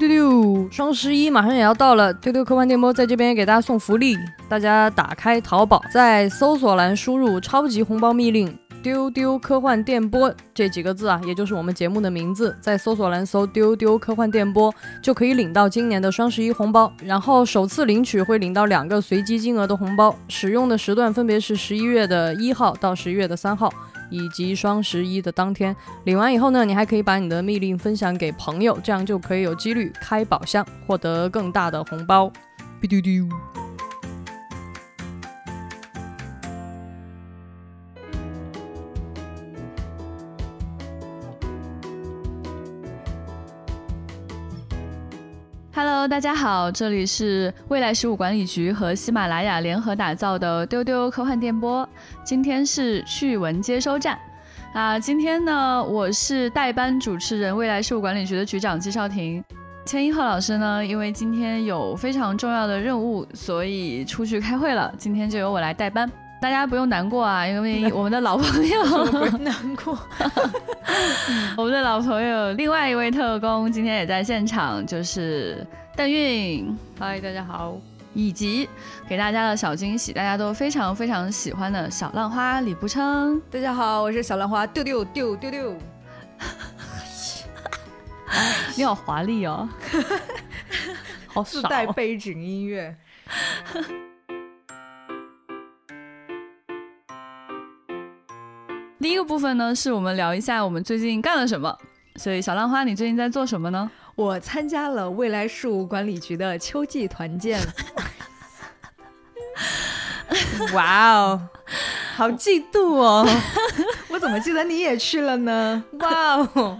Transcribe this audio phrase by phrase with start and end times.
[0.00, 4.16] 丢丢，双十一马上也要到了，丢丢科幻电波在这边给大家送福利，
[4.48, 8.56] 大家打开淘宝，在搜索栏输入“超级红包密令”。
[8.82, 14.74] 丢丢科幻电波这几个字啊，也就是我们节目的名字，在搜索栏搜“丢丢科幻电波”
[15.04, 16.90] 就可以领到今年的双十一红包。
[17.04, 23.70] 然后首次领取会领到两个随机金额的红包，使用的时段分别是十一月的一号到十一月的三号，
[24.10, 25.74] 以及双十一的当天。
[26.04, 32.30] 领完以后呢，你还可以把你的密令分享给朋友，这样就可以有几率开宝箱，获得更大的红包。
[45.82, 51.88] Hello，大家好，这里是未来事务管理局和喜马拉雅联合打造的丢丢科幻电波。
[52.22, 54.18] 今天是趣闻接收站。
[54.74, 59.42] 啊，今天呢，我是代班主持人，未来事务管理局的局长季少廷。
[59.86, 64.92] 千一鹤老师呢，因为今天有非常重要的任务，所以出去开会了。
[64.98, 66.06] 今天就由我来代班。
[66.40, 69.98] 大家不用难过啊，因为我们的老朋友不用难过。
[71.54, 76.74] 我们的老朋友，另外一位特工今天也在现场，就是邓运。
[76.98, 77.76] 嗨，大家好。
[78.12, 78.68] 以及
[79.08, 83.40] 给大家的小惊喜，大家都非常非常喜欢的小浪花李步称。
[83.50, 85.76] 大家好，我是小浪花，丢丢丢丢丢。
[88.74, 89.68] 你好华丽哦，
[91.28, 92.96] 好自带背景音乐。
[99.00, 101.74] 第一个部分呢，是我们聊一下我们最近干了什么。
[102.16, 103.90] 所以，小浪花，你最近在做什么呢？
[104.14, 107.58] 我参加了未来事务管理局的秋季团建。
[110.74, 111.40] 哇哦，
[112.14, 113.26] 好嫉妒哦！
[114.10, 115.82] 我怎么记得你也去了呢？
[116.00, 116.78] 哇哦，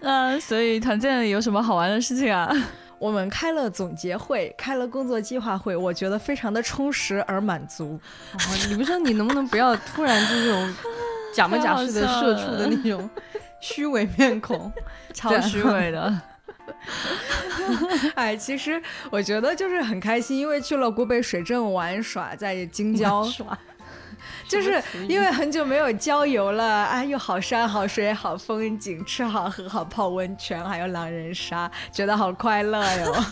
[0.00, 2.54] 嗯， 所以团建有什么好玩的事情啊？
[2.98, 7.98] 我们开了总结会，开了工作计划会，我觉得非常的充实而满足。
[8.68, 10.74] 你不说你能不能不要突然这种？
[11.32, 13.08] 假模假式的社畜的那种
[13.60, 14.72] 虚伪面孔，
[15.14, 16.20] 超虚伪的。
[18.14, 18.80] 哎，其实
[19.10, 23.58] 我觉得就是很开心，因为去了古北水镇玩耍，在京郊耍。
[24.50, 33.24] 就是因为很久没有郊游了啊，又好山好水好风景，吃好喝好泡温泉，还有狼人杀，觉得好快乐哟！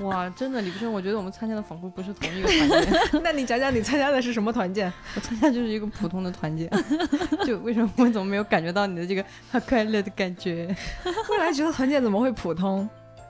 [0.04, 3.22] 哇，真的李不生，我觉得我们参加的仿佛不是同一个团 建。
[3.24, 4.92] 那你讲讲你参加的是什么团建？
[5.16, 6.68] 我参加就是一个普通的团建。
[7.46, 10.68] 就为什么我怎么没有感觉到你的这个好快乐的感觉？
[11.30, 12.88] 未来觉得团建怎么会普通？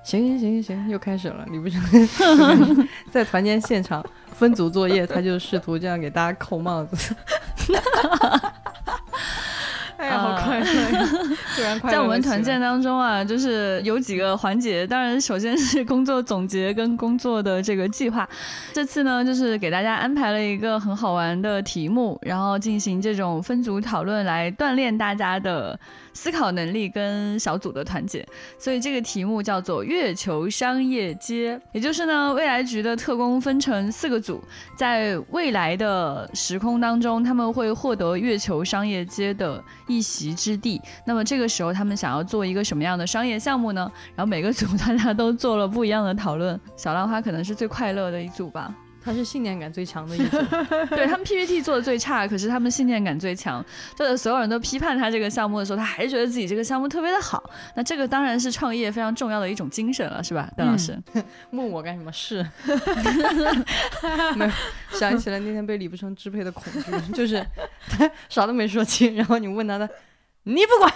[0.08, 1.78] 行行行行行，又开始了，你不是
[3.12, 4.02] 在团建现场。
[4.32, 7.14] 分组作业，他就试图这样给大家扣帽子。
[9.98, 10.64] 哎呀，好快乐！
[11.56, 14.86] 突然快在我们团建当中啊，就是有几个环节。
[14.86, 18.26] 当然，首先是工作总结跟工作的这个计划。
[18.72, 25.78] 这次呢，就是给大家安排了一个很好玩的题目，然后进行这种分组讨论，来锻炼大家的。
[26.18, 28.26] 思考能力跟小组的团结，
[28.58, 34.42] 所以这个题目叫做月球商业街，也就是呢，未来局的特工分成四个组，
[34.76, 40.82] 在未来的时空当中，他们会获得月球商业街的一席之地。
[41.06, 43.88] 那么这个时候，他们想要做一个什么样的商业项目呢？
[44.16, 48.74] 然后每个组大家都做了不一样的讨论，小浪花可能是最快乐的一组吧。
[49.08, 50.36] 他是信念感最强的一组，
[50.94, 53.64] 对他们 PPT 做的最差，可是他们信念感最强。
[53.96, 57.42] 就是所有人都批判他这个项目的时候，他还是觉得自己这个项目特别的好。
[57.74, 60.94] 那这个当然是创业非常重要的一种精神了，是吧，邓老师？
[61.52, 62.12] 问我干什么？
[62.12, 62.46] 是，
[64.36, 64.50] 没有
[64.90, 67.42] 想起来那天被李不成支配的恐惧，就是
[67.88, 69.88] 他啥都没说清，然后你问他的，
[70.42, 70.92] 你不管，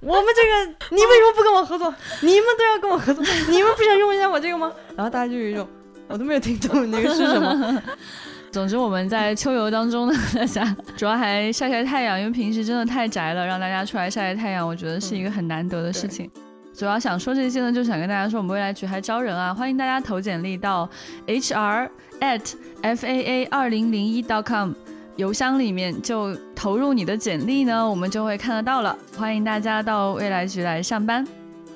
[0.00, 1.94] 我们这个你为什么不跟我合作？
[2.22, 4.72] 你们都要跟我合作，你们不想用一下我这个吗？
[4.96, 5.68] 然后大家就有一种。
[6.08, 7.82] 我都没有听懂那个是什么。
[8.50, 16.30] 总之，我们在秋游当中呢，大家主要还晒晒太阳，因为平时真的太宅了，让大家出来晒晒太阳，我觉得是一个很难得的事情。
[16.74, 20.88] 主要想说这些呢，就想跟大家说，我们未来局还招人啊，欢迎大家投简历到
[21.26, 21.90] hr
[22.20, 24.72] at faa 二零零一 dot com
[25.16, 28.96] 邮箱里面就投入你的简历呢，我们就会看得到了。
[29.18, 31.26] 欢迎大家到未来局来上班，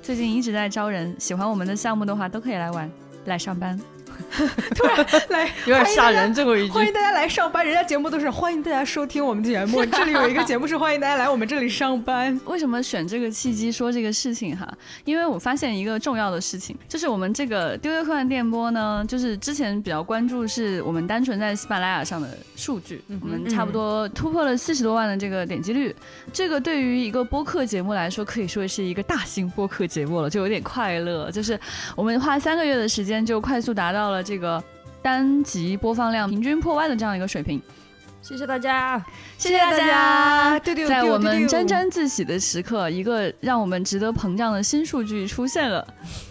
[0.01, 2.91] 最近一直在招人，喜欢我们的项目的话都可以来玩，
[3.27, 3.79] 来上班。
[4.75, 6.73] 突然来 有点吓人，最后一句。
[6.73, 12.39] 欢迎大家来上班，人家节目都是欢迎大家收听我们的节目，这里有一个节目是欢迎大家来我们这里上班。
[12.47, 14.67] 为什么选这个契机说这个事情哈？
[15.05, 25.95] 因为我发现一个重要的事情，就是我们这个丢丢科幻电波呢，就是之前比较关注是我们单纯在喜马拉雅上的数据，我们差不多突破了四十多万的这个点击率，
[26.33, 31.59] 这个对于一个播客节目来说，可以说是一个大型播客节目了，就有点快乐，就是
[31.95, 34.63] 我们花三个月的时间就快速达到了这个。
[35.05, 37.61] 单集播放量平均破万的这样一个水平，
[38.23, 39.05] 谢谢大家，
[39.37, 40.61] 谢谢大家！
[40.87, 45.85] 在我们沾沾自喜的时刻，一个让我们值得膨胀的新数据出现了，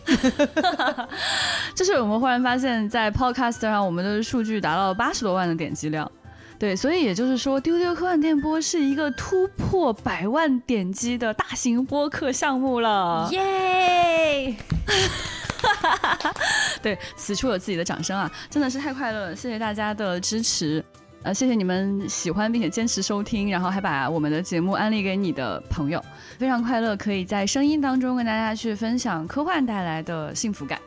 [1.76, 6.10] 就是我们忽然发现，在 Podcast 上，我们的数据达到了八十多万的点击量。
[6.58, 14.56] 对，所以也就是说，丢丢科幻电波是一个突破百万点击的大型播客项目了，耶！
[16.82, 19.36] 对，此处有自己的掌声啊，真的是太快乐了！
[19.36, 20.84] 谢谢大家的支持，
[21.24, 26.04] 呃，谢谢你们喜欢并且坚持收听，然后还把我们的节目安利给你的朋友，
[26.38, 30.80] 非常快乐，可以在声音当中跟大家去分享科幻带来的幸福感。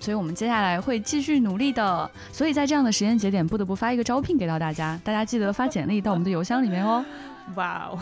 [0.00, 2.10] 所以我们接下来会继续努力的。
[2.30, 7.04] 所以在这样的时间节点，不得不发一个招聘给到大家，大家记得发简历到我们的邮箱里面哦。
[7.54, 7.98] 哇哦！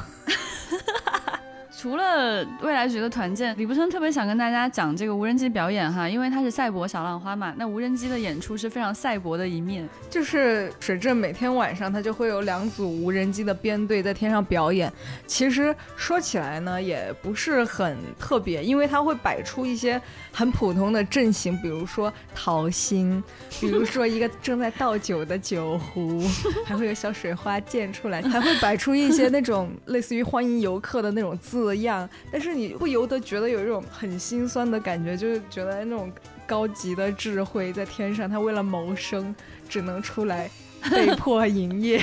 [1.82, 9.88] 除了未来局的团建，李不生特别想跟大家讲这个无人机表演哈，因为他是赛博小浪花嘛，那无人机的演出是非常赛博的一面。
[10.08, 14.92] 就是水镇每天晚上他就会有两组无人机的编队在天上表演。
[15.26, 20.00] 其实说起来呢，也不是很特别，因为他会摆出一些
[20.30, 23.20] 很普通的阵型，比如说桃心，
[23.58, 26.22] 比如说一个正在倒酒的酒壶，
[26.64, 31.71] 还会有小水花溅出来，还会摆出一些那种类似于欢迎游客的那种字。
[31.74, 36.10] 样，但是你不由得觉得有一种很心酸的感觉，就是觉得那种
[36.46, 39.34] 高级的智慧在天上，他为了谋生
[39.68, 40.50] 只能出来
[40.90, 42.02] 被迫营业，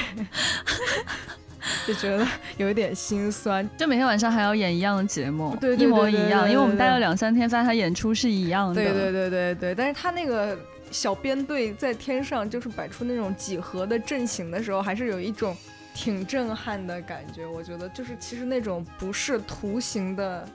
[1.85, 2.25] 就觉得
[2.57, 3.67] 有一点心酸。
[3.77, 8.75] 就每天晚上还要演一样的节目，对，一模一样，因为我们待了两三天，发现他演出是一样的。
[8.75, 10.57] 对对对对对，但是他那个
[10.91, 15.55] 小编队在天上就是摆出那种几何的阵型的时候，还是有一种。
[15.93, 20.47] 挺震撼的感觉，我觉得就是其实那种不是图形的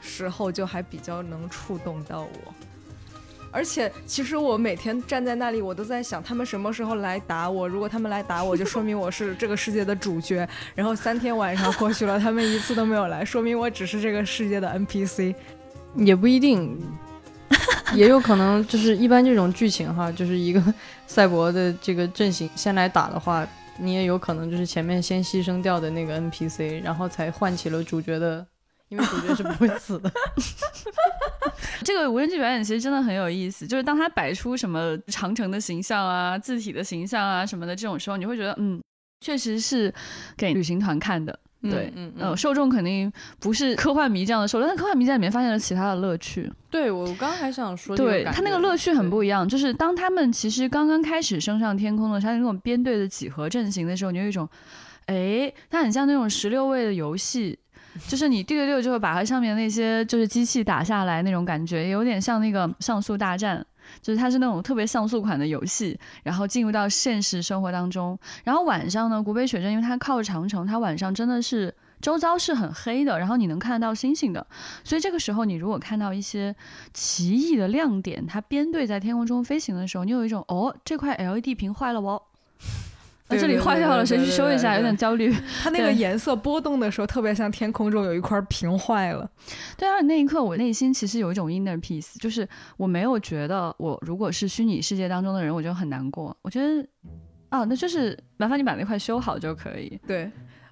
[0.00, 2.54] 时候，就还比较能触动到我。
[3.52, 7.66] 而且其实我每天站在那里，我都在想他们什么时候来打我。
[7.66, 10.48] 如果他们来打我，就说明我是这个世界的主角。
[10.74, 15.34] 然后三天晚上过去了，他们一次都没有来，说明我只是这个世界的 NPC。
[15.96, 16.80] 也不一定，
[17.92, 20.62] 也有可能就是一般这种剧情哈，就是一个
[21.08, 23.44] 赛博的这个阵型先来打的话。
[23.80, 28.46] 你也有可能就是前面先牺牲掉的那个 NPC，然后才唤起了主角的，
[28.88, 30.10] 因为主角是不会死的。
[31.84, 38.80] 这个无人机表演其实真的很有意思，就是当他摆出什么长城的形象啊、字体的形象啊什么的这种时候，你会觉得嗯，
[39.20, 39.92] 确实是
[40.36, 41.38] 给旅行团看的。
[41.62, 46.50] 对，嗯嗯，受众肯定不是科幻迷这样的受众，但科幻迷在里面发现了其他的乐趣。
[46.70, 54.48] 对我刚还想说，对他那个乐趣很不一样，就是当他们其实刚刚开始升上天空的时候，那种编队的几何阵型的时候，你有一种，
[55.06, 57.58] 哎，它很像那种十六位的游戏，
[58.08, 63.66] 就是你对对对就会把它上面那些就是机器打下来那种感觉，有点像那个像素大战。
[64.00, 68.18] 就是它是那种特别像素款的游戏，然后进入到现实生活当中。
[68.44, 74.46] 然后晚上呢，古北雪镇因为它靠长城，它晚上真的是周遭是很黑的，然后你能看得到星星的。
[74.84, 76.54] 所以这个时候，你如果看到一些
[76.92, 82.22] 奇异的亮点，它编队在天空中飞行的时候，你有一种哦，这块 LED 屏坏了哦。
[83.38, 84.76] 这里坏掉了，谁去修一下？
[84.76, 85.34] 有点焦虑。
[85.62, 89.30] 它那个颜色波动的时候，特别像天空中有一块屏坏了。
[89.76, 96.36] 对啊，那一刻我内心其实有一种 inner peace，就是我没有觉得我如果是虚拟世界当中的人，我就很难过。
[96.42, 96.86] 我觉得，
[97.48, 100.00] 啊，那就是麻烦你把那块修好就可以。
[100.06, 100.30] 对。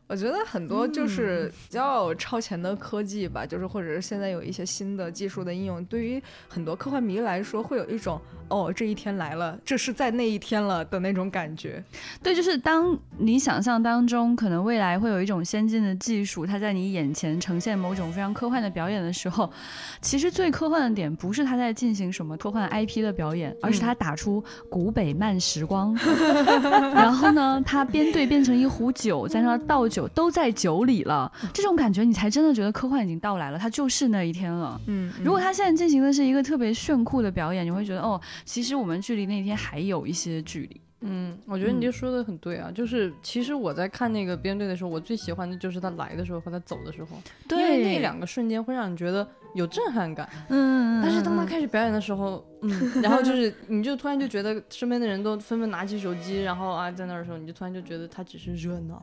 [0.09, 11.85] 我觉得很多就是比较超前的科技吧，就是或者是现在有一些新的技术的应用，对于很多科幻迷来说，会有一种哦，这一天来了，这是在那一天了的那种感觉。
[12.23, 19.53] 对，就是当你想象当中可能未来会有一种先进的技术，它在你眼前呈现某种非常科幻的表演的时候，
[20.01, 25.95] 其实最科幻的点不是它在进行什么科幻 IP 的表演，而是它打出古北慢时光，
[26.95, 29.98] 然后呢，它编队变成一壶酒，在那倒酒。
[30.09, 34.81] 都在酒里了，这种感觉你才真的觉得科幻已经到来了，它就是那一天了。
[34.87, 40.81] 嗯，如果他现在进行的是一个特别炫酷的表演，你会觉得哦，其实我们距离那天还有一些距离。
[41.01, 47.17] 嗯，我觉得你嗯这说的很对啊，就是其实我在看那个编队的时候，我最喜欢的就是他来的时候和他走的时候，
[47.51, 49.25] 因为那两个瞬间会让你觉得
[49.55, 50.29] 有震撼感。
[50.49, 59.01] 嗯，但是当他嗯开始表演的时候，嗯， 然后就是你就突然就觉得身边的人都纷纷拿起手机，然后啊在那儿的时候，你就突然就觉得他只是热闹。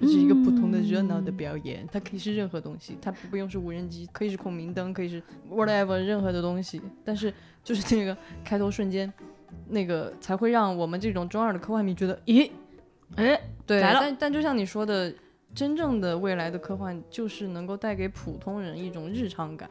[0.00, 6.80] 它是一个普通的热闹的表演，它可以是任何东西，它不用是无人机，可以是孔明灯，可以是 whatever 任何的东西。
[7.04, 7.32] 但是
[7.64, 9.12] 就是那个开头瞬间，
[9.68, 12.50] 那个才会让我们这种中二的科幻迷觉得，咦，
[13.16, 14.00] 哎，对，来了。
[14.00, 15.12] 但但就像你说的，
[15.54, 19.70] 真正的未来的科幻就是能够带给普通人一种日常感，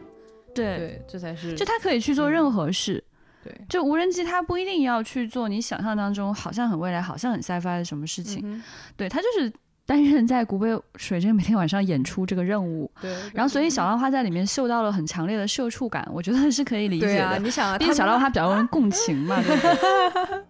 [0.54, 3.04] 对，对，这才是就他可以去做任何事。
[3.44, 3.54] 对。
[3.70, 8.64] 就无人机，它不一定要去做你想象当中好像很未来、好像很 sci-fi 的什么事情，嗯
[8.98, 9.54] 对，它就是
[9.86, 12.90] 担任在古北水镇每天晚上演出这个任务。
[13.02, 17.14] 对，然后，所以小浪花在里面嗅到了很强烈的社畜感，我觉得是可以理解的。
[17.14, 20.44] 对啊，你想啊，毕竟他小浪花比较容易共情嘛， 对不对？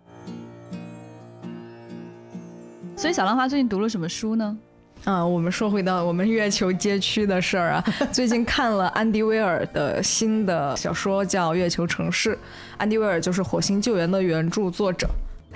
[2.96, 4.58] 所以小浪花最近读了什么书呢？
[5.04, 12.34] 啊、我们说回到我们月球街区的事儿啊， 最近看了安迪威尔的新的小说，叫《月球城市》。
[12.78, 15.08] 安迪威尔就是《火星救援》的原著作者。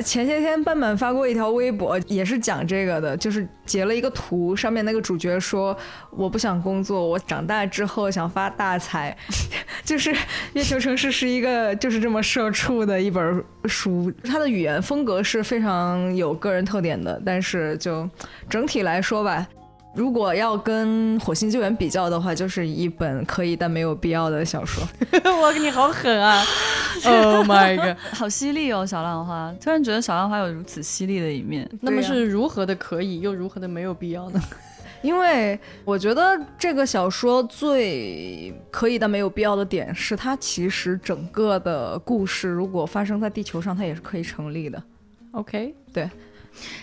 [0.04, 5.76] 前些天斑斑发过一条微博，也是讲这个的，就是截了一个图，上面那个主角说
[6.12, 9.16] ：“我不想工作，我长大之后想发大财。
[9.84, 10.14] ”就是
[10.54, 18.10] 《月球城市》是一个就是这么社畜的一本书，它的语言风格是非常有个人特点的，但是就
[18.50, 19.48] 整体来说吧。
[19.96, 24.84] 如果要跟《火星救援》比较的话，就是一本可以但没有必要的小说。
[25.42, 26.44] 我你好狠啊！
[27.06, 27.98] Oh my god！
[28.14, 29.54] 好犀利哦，小浪花！
[29.62, 31.70] 突然觉得小浪花有如此犀利的一面。
[31.82, 34.42] 那么是如何的可以，又如何的没有必要呢？
[35.02, 44.82] 因为我觉得这个小说最可以但没有必要的点是，它其实整个的故事如果发生在地球上，它也是可以成立的。
[45.32, 46.10] OK，对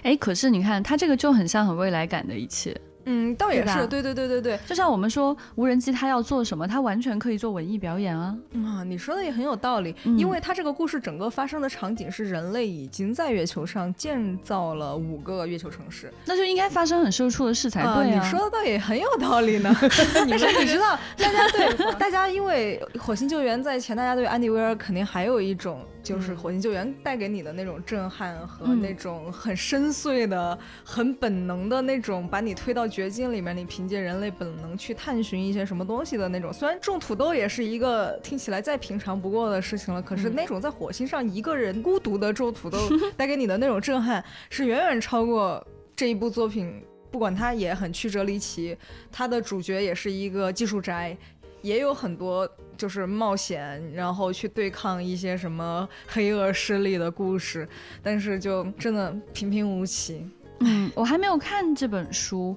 [0.03, 2.75] 哎，可是你看，它这个就很像很未来感的一切。
[3.07, 4.59] 嗯，倒也是，对对对对对。
[4.67, 8.37] 就像我们说无人机它要做什么，它完全可以做文艺表演啊。
[8.55, 16.13] 啊，你说的也很有道理，嗯因为它这个故事整个发生的场景是人类已经在月球上建造了五个月球城市。
[16.27, 18.23] 那就应该发生很社畜的事才对啊。
[18.23, 19.75] 你说的倒也很有道理呢。
[20.29, 36.53] 但是你知道， 大家对大家因为火星救援在前，大家对安迪威尔肯定还有一种就是火星救援带给你的那种震撼和嗯那种很深邃的、很本能的那种把你推到绝境里面，你凭借人类本能去探寻一些什么东西的那种。
[36.53, 42.79] 虽然种土豆也是一个听起来再平常不过的事情了，可是那种在火星上一个人孤独的种土豆
[43.19, 46.81] 带给你的那种震撼，是远远超过这一部作品。
[47.09, 48.77] 不管它也很曲折离奇，
[49.11, 51.17] 它的主角也是一个技术宅，
[51.63, 57.69] 也有很多就是冒险，然后去对抗一些什么黑恶势力的故事，
[58.03, 60.25] 但是就真的平平无奇。
[60.61, 62.57] 嗯，我还没有看这本书，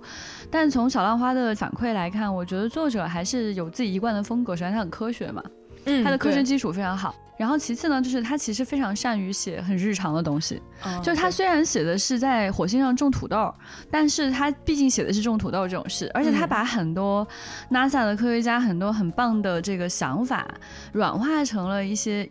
[0.50, 4.56] 但从小浪花的反馈来看，我觉得作者还是有自己一贯的风格。
[4.56, 5.44] 首先，他很科学嘛，
[5.86, 7.14] 嗯他的科学基础非常好。
[7.40, 10.62] 然后其次呢，就是他其实非常善于写很日常的东西。
[10.84, 13.54] 嗯就是他虽然写的是在火星上种土豆，
[13.90, 17.26] 但是他毕竟写的是种土豆这种事，而且他嗯把很多
[17.72, 20.46] NASA 的科学家很多很棒的这个想法
[20.92, 22.30] 软化成了一些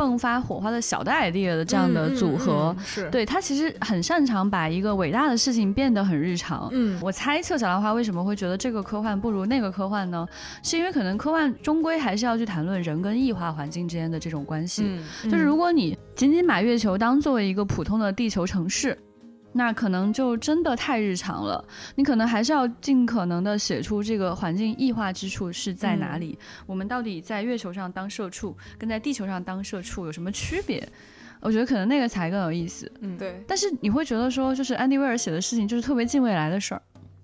[0.00, 2.74] 迸发火花的小的 idea 的这样的组合。
[2.74, 6.68] 嗯嗯嗯是，对他其实很擅长把一个伟大的事情变得很日常。
[6.72, 10.26] 嗯我猜测小兰花为什么会觉得这个科幻不如那个科幻呢？
[10.62, 14.84] 是因为可能科幻终归还是要去谈论人跟异化环境之间的这种关系。
[14.86, 18.96] 嗯，就是如果你仅仅把月球当作为一个普通的地球城市，
[19.52, 21.64] 那可能就真的太日常了。
[21.96, 26.38] 你可能还是要尽可能的写出这个环境异化之处是在哪里。
[26.66, 30.86] 我们到底在月球上当社畜，跟在地球上当社畜有什么区别？
[31.40, 32.90] 我觉得可能那个才更有意思。
[33.00, 36.82] 嗯，对，但是你会觉得说，就是安迪威尔写的事情就是特别近未来的事儿。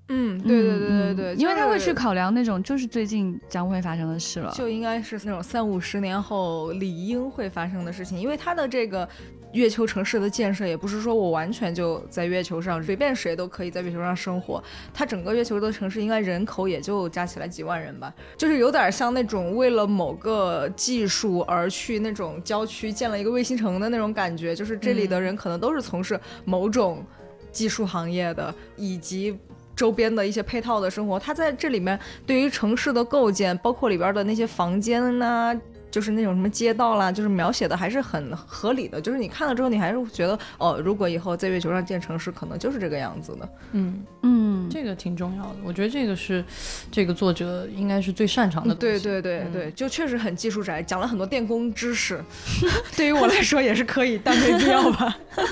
[0.09, 4.53] 嗯，对对对对对，嗯因为他会去考量那种就是最近将会发生的事了。
[4.55, 9.09] 就应该是那种三五十年后理应会发生的事情，因为他的这个
[9.53, 14.63] 月球城市的建设也不是说我完全就在月球上，随便谁都可以在月球上生活。
[14.95, 27.05] 它整个月球的城市应该人口也就加起来几万人吧，就是有点像那种为了某个技术而去那种郊区建了一个卫星城的那种感觉，就是这里的人可能都是从事某种
[27.51, 29.37] 技术行业的，以及。
[29.77, 35.55] 周边的一些配套的生活，它在这里面对于城市的构建，包括里边的那些房间呐、
[35.97, 39.01] 就是那种什么街道啦，就是描写的还是很合理的。
[39.01, 43.49] 就是你看了之后，你还是觉得，哦，如果以后在月球上建城市，可能就是这个样子的。
[43.73, 46.45] 嗯，嗯，这个挺重要的，我觉得这个是
[46.91, 49.03] 这个作者应该是最擅长的东西。
[49.03, 52.23] 对对对嗯对，就确实很技术宅，讲了很多电工知识，
[52.95, 55.17] 对于我来说也是可以，但没必要吧。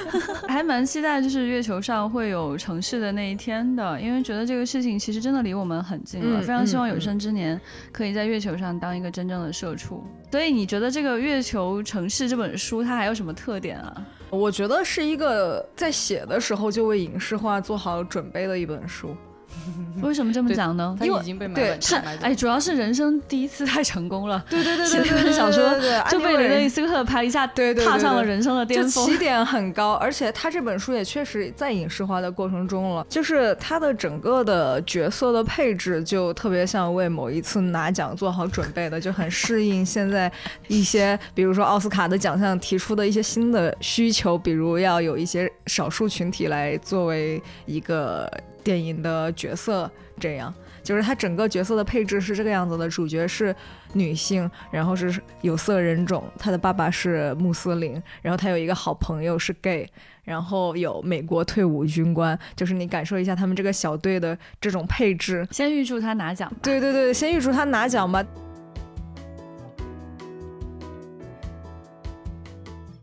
[0.48, 7.60] 还蛮期待就是月球上会有城市的那一天的，因为觉得这个事情其实真的离我们很近了，嗯非常希望有嗯生之年
[7.92, 9.89] 可以在月球上当一个真正的社畜。
[10.30, 14.06] 所以你觉得这个《月球城市》这本书它还有什么特点啊？
[14.30, 19.16] 我觉得是一个在写的时候就为影视化做好准备的一本书。
[20.02, 20.96] 为什么这么讲呢？
[20.98, 25.62] 他因为已经被买对是哎，主要是人生第一次太成功了，对对对写了一本小说
[26.10, 29.06] 就被雷德利斯科特拍一下，对对对踏上了人生的巅就峰。
[29.06, 40.30] 起点很高，而且他这本书也确实在影视化的过程中了，就是他的整个的角色的配置就特别像为某一次拿奖做好准备的，就很适应现在
[40.68, 48.30] 一些，比如说奥斯卡的奖项提出的一些新的需求，比如要有一些少数群体来作为一个
[48.62, 50.52] 电影的角色，这样。
[50.82, 53.54] 就是他整个角色的配置是这个样子的，主角是
[53.92, 59.86] 女性，然后是有色人种，他的爸爸是穆斯林，然后他有一个好朋友是 gay，
[60.24, 65.46] 然后有美国退伍军官，就是你感受一下他们这个小队的这种配置。
[65.50, 66.56] 先预祝他拿奖吧。
[66.62, 68.24] 对对对，先预祝他拿奖吧。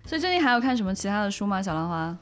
[0.03, 1.61] 所以最近还有看什么其他的书吗？
[1.61, 2.17] 小兰花？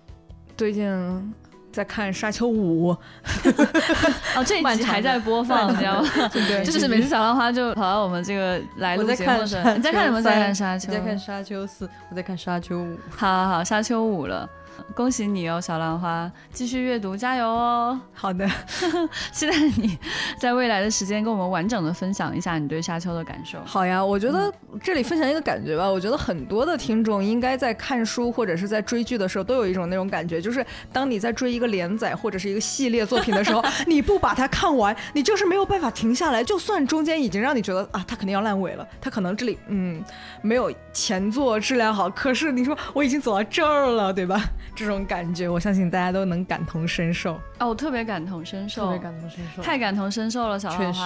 [0.57, 1.33] 最近
[1.75, 2.93] 在看《沙丘五》，
[4.35, 6.09] 哦，这一集还在播放，你知道吗？
[6.31, 10.21] 对就是每次小浪花就跑到我们这个来录节目的时候，你在看什么？
[10.21, 10.91] 在看沙丘。
[10.91, 12.97] 你在看沙丘四，我在看沙丘五。
[13.09, 14.49] 好好好，沙丘五了。
[14.95, 17.99] 恭喜你哦，小兰花，继续阅读，加油哦！
[18.13, 18.47] 好的，
[19.31, 19.97] 期待你
[20.39, 23.59] 在未来的时间跟我们完整的分享一下你对沙丘的感受。
[23.65, 24.51] 好呀，我觉得
[24.81, 25.89] 这里分享一个感觉吧。
[25.89, 36.43] 我觉得很多的听众应该在看书或者是在追剧的时候，都有一种那种感觉，就是当你在追一个连载或者是一个系列作品的时候， 你不把它看完，你就是没有办法停下来。
[36.43, 40.03] 就算中间已经让你觉得啊，它肯定要烂尾了，它可能这里嗯
[40.41, 44.41] 没有前作质量好，可是你说我已经走到这儿了，对吧？
[44.73, 47.35] 这种感觉，我相信大家都能感同身受。
[47.59, 51.01] 哦，我特别感同身受，特别感同身受，太感同身受了，小确实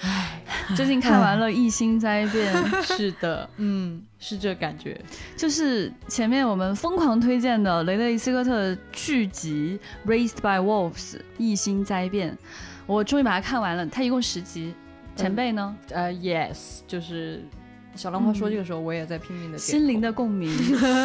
[0.00, 0.40] 唉。
[0.74, 5.00] 最近看完了《异星灾变》，是的，嗯，是这感觉。
[5.36, 9.78] 就是前面我们疯狂推荐的雷德利·斯科特剧集
[10.10, 10.92] 《Raised by Wolves》
[11.38, 12.36] 异星灾变，
[12.86, 13.86] 我终于把它看完了。
[13.86, 14.74] 它一共十集，
[15.14, 15.76] 前辈呢？
[15.90, 17.44] 呃，yes，就是
[17.94, 20.50] 小兰花说这个时候，我也在拼命的心灵的共鸣。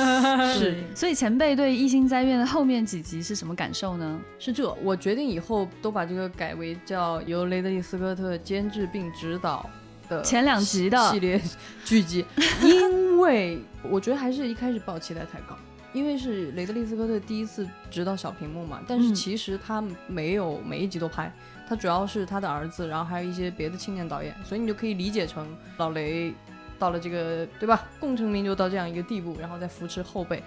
[0.58, 0.84] 是。
[0.96, 4.20] 所以前辈对《异星灾变》的后面几集是什么感受呢？
[4.40, 9.70] 是这，我决定以后都把这个改为叫由雷德利·斯科特监制并执导
[10.08, 10.98] 的前两集的。
[11.12, 11.42] 系列
[11.84, 12.26] 剧集，
[12.64, 15.58] 因为我觉得还是一开始抱期待太高。
[15.94, 19.16] 因为是雷德利·斯科特第一次执导小屏幕嘛，但是嗯。
[19.16, 21.34] 其实他没有每一集都拍，
[21.68, 26.34] 他主要是他的儿子，然后还有一些别的青年导演，所以你就可以理解成老雷
[26.80, 30.42] 到了这个对吧，功成名就到这样一个地步，然后再扶持后辈。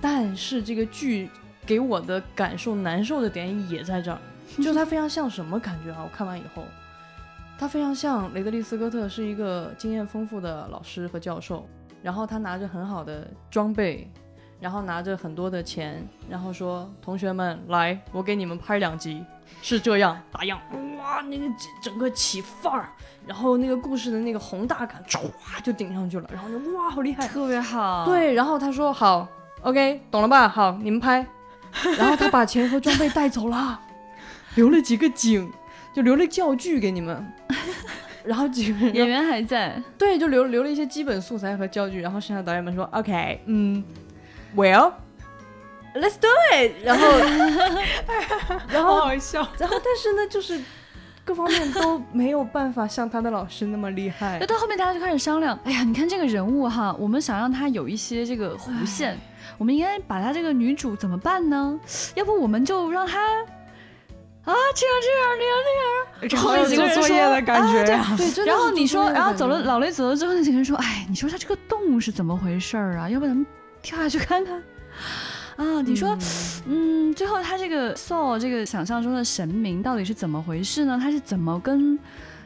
[0.00, 1.28] 但是这个剧
[1.64, 4.18] 给我的感受难受的点也在这儿，
[4.58, 6.02] 就是它非常像什么感觉啊？
[6.04, 6.62] 我看完以后，
[7.58, 11.66] 它非常像雷德利·斯科特是一个经验丰富的老师和教授，
[12.02, 14.10] 然后他拿着很好的装备，
[14.60, 19.24] 然后拿着很多的钱，然后说：“同学们，来，我给你们拍两集，
[19.62, 20.60] 是这样打样。”
[20.98, 21.44] 哇，那个
[21.82, 22.90] 整个起范儿，
[23.26, 25.20] 然后那个故事的那个宏大感唰
[25.62, 27.26] 就顶上去了，然后就哇，好厉害！
[27.26, 29.26] 特别好，，对，然后他说好
[29.62, 30.48] ，OK，懂了吧？
[30.48, 31.26] 好，你们拍。
[31.98, 33.80] 然后他把钱和装备带走了，
[34.54, 35.52] 留了几个景，
[35.92, 37.32] 就留了教具给你们。
[38.24, 42.00] 然后几个人演员还在，对，就留留了一些基本素材和教具。
[42.00, 43.84] 然后剩下导演们说 OK，嗯
[44.54, 44.92] ，Well。
[45.94, 47.06] Let's do it，然后，
[48.68, 49.48] 然后好笑。
[49.58, 50.60] 然后，但是呢，就是
[51.26, 54.46] 各方面都没有办法像他的老师那么厉害 那。
[54.46, 59.18] 到后面大家就开始商量，哎呀，你看这个人物哈，我们想让他有一些这个弧线，
[59.58, 61.78] 我们应该把他这个女主怎么办呢？
[62.14, 63.20] 要不我们就让他
[64.44, 66.38] 啊这样这样那样那样。
[66.40, 73.10] 后面好几个人说业的感觉呀、对， 然后你说，然后走了，老雷走了之后，那几个人说，哎，你说他这个洞是怎么回事儿啊？
[73.10, 73.44] 要不咱们
[73.82, 74.62] 跳下去看看？
[75.56, 76.16] 啊，你说，
[76.66, 80.98] 嗯，最后他这个 Saw 这个想象中的神明到底是怎么回事呢？
[81.00, 81.98] 他是怎么跟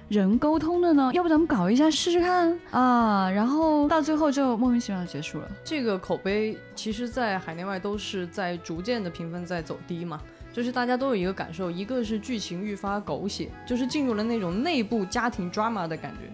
[0.08, 1.10] 人沟通的呢？
[1.12, 3.30] 要不咱们搞一下试试看啊？
[3.30, 5.48] 然后到最后就莫名其妙的结束了。
[5.64, 10.20] 这个口碑其实，在海内外都是在逐渐的评分在走低嘛。
[10.52, 16.28] 就是大家都有一个感受，一个是剧情愈发狗血，就是进入了那种内部家庭 drama 的感觉，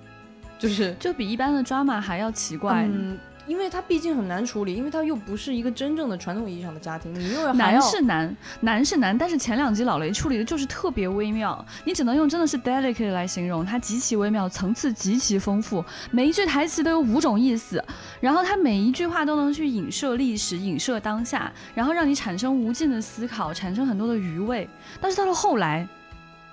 [0.58, 2.86] 就是就比一般的 drama 还要奇怪。
[2.90, 17.82] 嗯，因为它毕竟很难处理，因为它又不是一个真正的传统意义上的家庭，你又要难是难，难是难，但是前两集老雷处理的就是特别微妙，你只能用真的是 delicate 来形容，它极其微妙，层次极其丰富，每一句台词都有五种意思，
[18.20, 24.68] 然后它每一句话都能去影射历史、影射当下，然后让你产生无尽的思考，产生很多的余味。
[25.00, 25.86] 但是到了后来，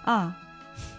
[0.03, 0.35] 啊，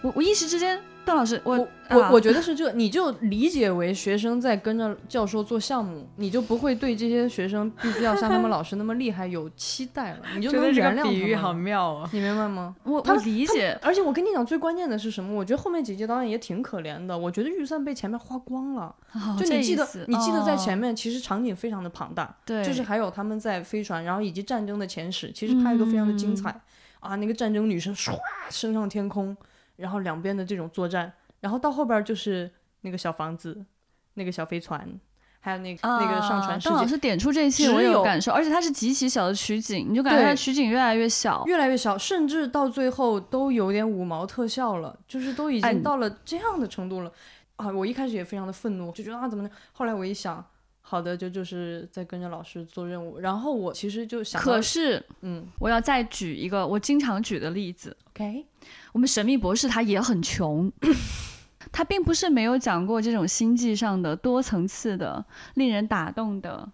[0.01, 11.53] 我我一时之间，邓老师，我我我啊我觉得是这，你就理解为学生在跟着教授做项目，你就不会对这些学生必须要像他们老师那么厉害有期待了，你就能觉得这原谅个比喻好。
[11.55, 12.09] 妙啊！
[12.11, 12.75] 你明白吗？
[12.83, 15.33] 我我他理解，而且我跟你讲，最关键的是什么？
[15.33, 17.17] 我觉得后面几集导演也挺可怜的。
[17.17, 18.93] 我觉得预算被前面花光了。
[19.13, 27.15] 哦就你记得你记得在前哦面，其实场景非常的庞大，对，就是还有他们在飞船，然后以及战争的前史，其实拍的都非常的精彩、嗯啊。
[27.15, 28.17] 那个战争女生唰
[28.49, 29.35] 升上天空，
[29.75, 33.65] 然后两边的这种作战，然后到后边就是那个小房子，
[34.13, 34.99] 那个小飞船，
[35.39, 41.43] 还有那个、那个上传世界，邓老师点出这些，只我有有感受，而且它是极其小的取景，你就感觉它取景越来越小。
[41.45, 47.11] 越来越小，甚至到最后都有点五毛特效了，就是都已哎经到了这样的程度了。
[47.57, 49.51] 啊，我一开始也非常的愤怒，就觉得啊怎么能？
[49.71, 50.45] 后来我一想，
[50.87, 55.43] 好的，就就是在跟着老师做任务，然后我其实就想，可是嗯。
[55.59, 58.45] 我要再举一个我经常举的例子，，OK，
[58.93, 60.71] 我们神秘博士他也很穷。
[61.71, 66.69] 他并不是没有讲过这种星际上的多层次的、令人打动的、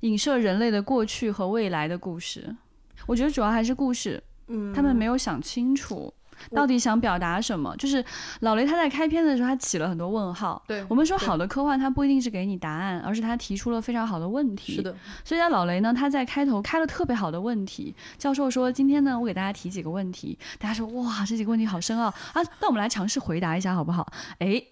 [0.00, 2.54] 影射人类的过去和未来的故事。
[3.06, 7.74] 我觉得主要还是故事，嗯，他们没有想清楚我到底想表达什么。
[7.76, 8.04] 就是
[8.40, 10.62] 老雷他在开篇的时候，他起了很多问号。
[10.66, 14.74] 对我们说好的科幻，它不一定是给你答案，而是他提出了非常好的问题。
[14.74, 14.94] 是的，
[15.24, 17.94] 所以在老雷呢，他在开头开了特别好的问题。
[18.18, 24.06] 教授说：“今天呢，我给大家提几个问题。”大家说：“哇，这几个问题好深奥啊！”那我们来尝试回答一下好不好？
[24.38, 24.62] 哎。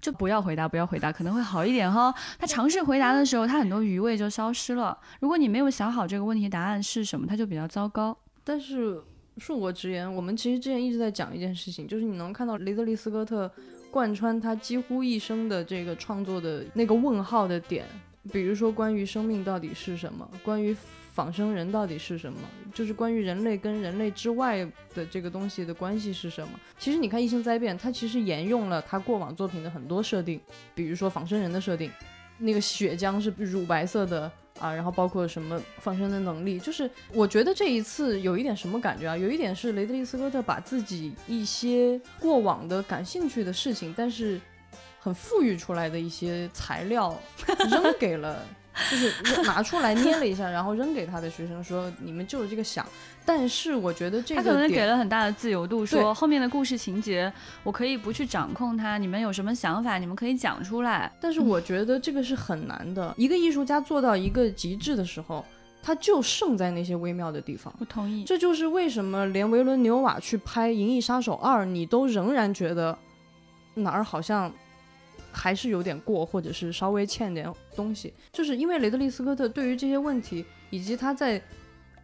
[0.00, 2.14] 就不要回答，不要回答，可能会好一点哈。
[2.38, 4.96] 他尝试回答的时候，他很多余味就消失了。
[5.18, 8.16] 如果你没有想好这个问题答案是什么，他就比较糟糕。
[8.44, 9.02] 但是
[9.38, 13.50] 恕我直言，我们其实之前一直在讲一件事情，就是你能看到雷德利·斯科特
[13.90, 17.86] 贯穿他几乎一生的这个创作的那个问号的点，
[18.32, 20.76] 比如说关于生命到底是什么，关于
[21.12, 22.38] 仿生人到底是什么，
[22.72, 26.60] 就是关于人类跟人类之外的这个东西的关系是什么。
[26.78, 30.40] 其实你看《异星灾变》，它其实沿用了他过往作品的很多设定，
[30.74, 31.90] 比如说仿生人的设定，
[32.38, 34.30] 那个血浆是乳白色的。
[34.60, 39.16] 啊，然后包括什么放生的能力，就是我觉得这一次有一点什么感觉啊？
[39.16, 44.40] 有一点是雷德利·斯科特把自己一些过往的感兴趣的事情，但是
[45.00, 47.18] 很富裕出来的一些材料
[47.70, 48.44] 扔给了，
[48.90, 52.86] 就是拿出来捏了一下，然后扔给他的学生说：“你们就是这个想。”
[53.28, 57.30] 但是我觉得这个他可能给，了很大的自由度，说后面的故事情节
[57.62, 61.12] 我可以不去掌控它，你们有什么想法，你们可以讲出来。
[61.20, 63.14] 但是我觉得这个是很难的。
[63.18, 65.44] 一个艺术家做到一个极致的时候，
[65.82, 67.70] 他就胜在那些微妙的地方。
[67.78, 68.24] 我同意。
[68.24, 72.98] 这就是为什么连维伦纽瓦去拍《银翼杀手二》，你都仍然觉得
[73.74, 74.50] 哪儿好像
[75.30, 81.38] 还是有点过，或者是稍微欠点东西，就是因为雷德利·斯科特对于这些问题以及他在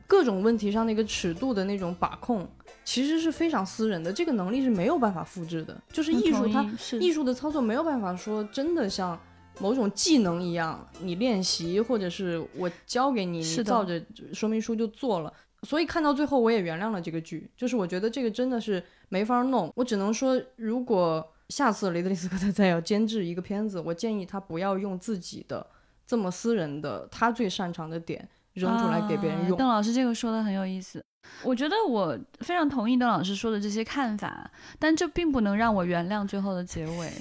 [0.07, 2.49] 各种问题上那个尺度的那种把控，
[2.85, 5.81] 其实是非常私人的，这个能力是没有办法复制的。
[5.93, 9.19] 就是艺术它是艺术的操作没有办法说真的像
[9.61, 15.33] 某种技能一样，你练习或者是我教给你，你照着说明书就做了。
[15.63, 19.73] 所以看到最后，我也原谅了这个剧，就是我觉得这个真的是没法弄。
[19.75, 25.67] 我只能说，如果下次雷德利·斯科特再要监制一个片子，我建议他不要用自己的
[26.07, 29.57] 这么私人的他最擅长的点扔出来给别人用。
[29.57, 31.05] 啊邓老师这个说的很有意思，
[31.43, 37.13] 我觉得我非常同意邓老师说的这些看法，但这并不能让我原谅最后的结尾。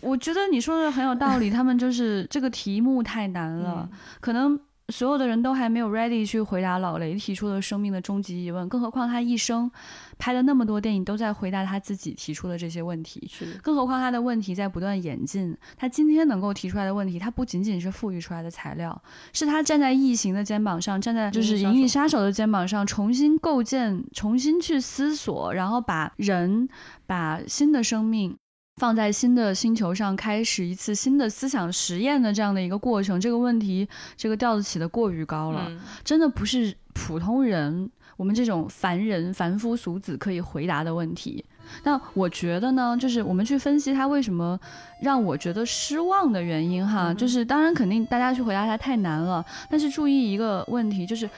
[0.00, 4.58] 我觉得你说的很有道理，他们就是这个题目太难了，嗯可能
[4.92, 9.70] 所有的人都还没有 ready 去回答老雷提出的生命的终极疑问，更何况他一生
[10.18, 13.26] 拍了那么多电影都在回答他自己提出的这些问题。
[13.32, 26.68] 是，更何况他的问题在不断演进，他今天能够提出来的问题，他不仅仅是富裕出来的材料，是他站在异形的肩膀上，站在就是《银翼杀手》的肩膀上，重新构建、重新去思索，然后把人、
[27.06, 28.36] 把新的生命。
[28.76, 41.44] 放在新的星球上，开始一次新的思想实验的这样的一个过程，这个问题，这个调子起的过于高了，嗯真的不是普通人，我们这种凡人、凡夫俗子可以回答的问题。
[41.84, 44.58] 那我觉得呢，就是我们去分析他为什么
[45.00, 51.30] 让我觉得失望的原因哈，嗯就是当然肯定大家去回答他太难了，但是注意一个问题，就是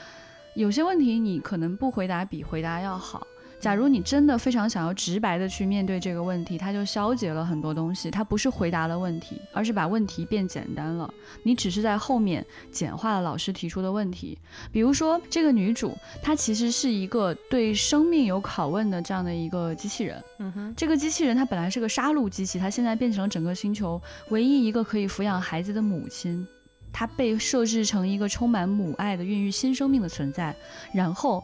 [0.55, 3.25] 有些问题你可能不回答比回答要好。
[3.59, 8.11] 假如你真的非常想要直白的去面对这个问题，它就消解了很多东西。
[8.11, 11.13] 它不是回答了问题，而是把问题变简单了。
[11.43, 14.39] 你只是在后面简化了老师提出的问题。
[14.71, 20.23] 比如说，这个女主她其实是一个对生命有拷问的这样的一个机器人。
[20.39, 26.47] 嗯哼，这个机器人它本来是个杀戮机器，它现在变成了整个星球唯一一个可以抚养孩子的母亲。
[26.93, 30.55] 它被设置成一个充满母爱的孕育新生命的存在，
[30.95, 31.43] 然后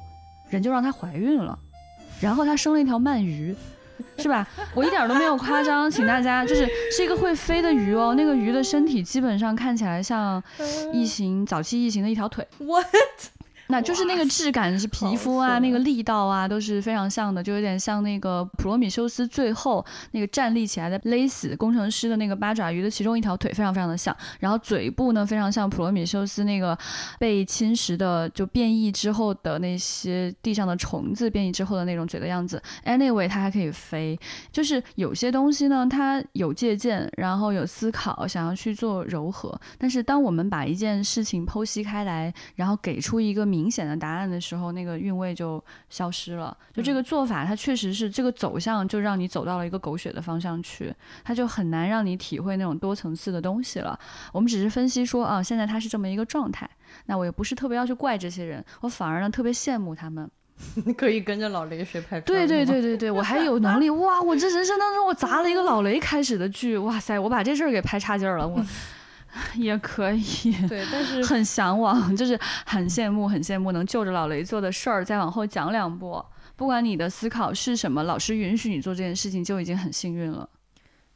[0.49, 1.59] 人就让她怀孕了。
[2.23, 3.55] 然后他生了一条鳗鱼，
[4.19, 4.47] 是吧？
[4.75, 8.15] 我一点都没有夸张， 请大家就是是一个会飞的鱼哦。
[8.17, 10.43] 那个鱼的身体基本上看起来像
[10.93, 12.47] 异形早期异形的一条腿。
[12.59, 12.87] What？
[13.73, 24.15] 那就是那个质感是皮肤啊，那个力道啊都是非常像的，就有点像那个普罗米修斯最后那个站立起来的勒死工程师的那个八爪鱼的其中一条腿，非常非常的像。
[24.41, 26.77] 然后嘴部呢非常像普罗米修斯那个
[27.19, 32.63] 被侵蚀的就变异之后的那些地上的虫子变异之后的那种嘴的样子。
[32.85, 34.19] Anyway，它还可以飞，
[34.53, 39.59] 就是有些东西呢它有借鉴，然后有思考，想要去做柔和。
[39.79, 46.57] 但是当我们把一件事情剖析开来，然后给出一个明明显的答案的时候，那个韵味就消失了。
[46.75, 53.97] 就这个做法，它确实是这个走向，就让你走到了一个狗血的方向去，它就很难让你体会那种多层次的东西了。
[54.33, 56.69] 我们只是分析说啊，现在他是这么一个状态，
[57.07, 60.29] 那我也不是特别要去怪这些人，我反而呢特别羡慕他们。
[60.85, 62.25] 你可以跟着老雷学拍片。
[62.25, 64.21] 对对对对对，我还有能力哇！
[64.21, 68.61] 我这人生当中我砸了一个老雷开始的剧，哇塞，我把这事儿给拍差劲儿了，我。
[69.57, 70.23] 也可以，
[70.69, 76.23] 对，但是很向往， 就是很羡慕，很羡慕能就着老雷做的事儿再往后讲两步。
[76.55, 80.49] 不管你的思考是什么，老师允许你做这件事情就已经很幸运了。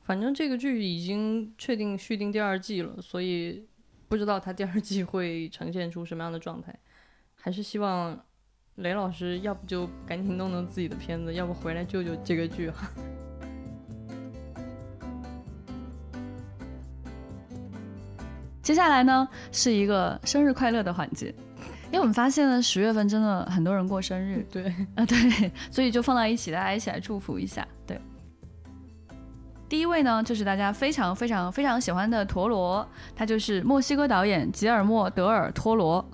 [0.03, 3.67] 反正这个剧已经确定续订第二季了，所以
[4.09, 6.75] 不知道他第二季会呈现出什么样的状态。
[7.35, 8.19] 还是希望
[8.77, 12.91] 雷老师要不就赶紧弄弄自己的片子，要不回来救救这个剧哈。
[18.67, 21.33] 接下来呢是一个生日快乐的环节，
[21.87, 24.65] 因为我们发现呢十月份真的很多人过生日， 对。
[24.97, 27.65] 啊对，所以就放到一起，大家一起来祝福一下。
[27.87, 27.97] 对，
[29.69, 36.05] 第一位呢就是大家非常非常非常喜欢的陀螺，他就是墨西哥导演吉尔莫·德尔·托罗，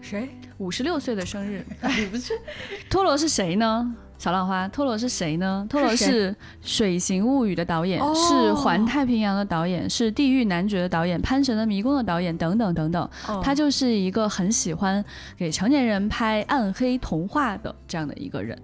[0.00, 0.28] 谁？
[0.58, 1.64] 五十六岁的生日，
[1.96, 2.34] 你不是？
[2.90, 3.94] 托罗是谁呢？
[4.20, 5.66] 小浪花，托罗是谁呢？
[5.70, 6.30] 托罗是
[6.60, 13.10] 《水形物语》的导演，是《环太平洋》的导演，是《地狱男爵》的导演，《潘神的迷宫》的导演，等等等等。
[13.42, 15.02] 他就是一个很喜欢
[15.38, 18.54] 给成年人拍暗黑童话的这样的一个人。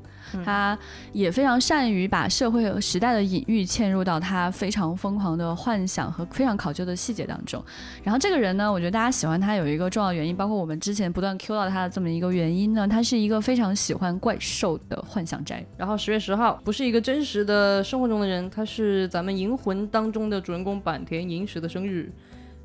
[0.44, 0.78] 他
[1.12, 7.62] 也非常善于把社会和时代的隐喻嵌入到他非常疯狂的幻想和非常考究的细节当中。
[8.02, 15.64] 然后这个人呢，我觉得大家喜欢他有一个重要原因，包括我们之前不断 Q 到他的这么一个原因呢，他是一个非常喜欢怪兽的幻想宅。
[15.76, 22.12] 然后十月十号不是一个真实的生活中的人，他是咱们《银魂》当中的主人公坂田银时的生日。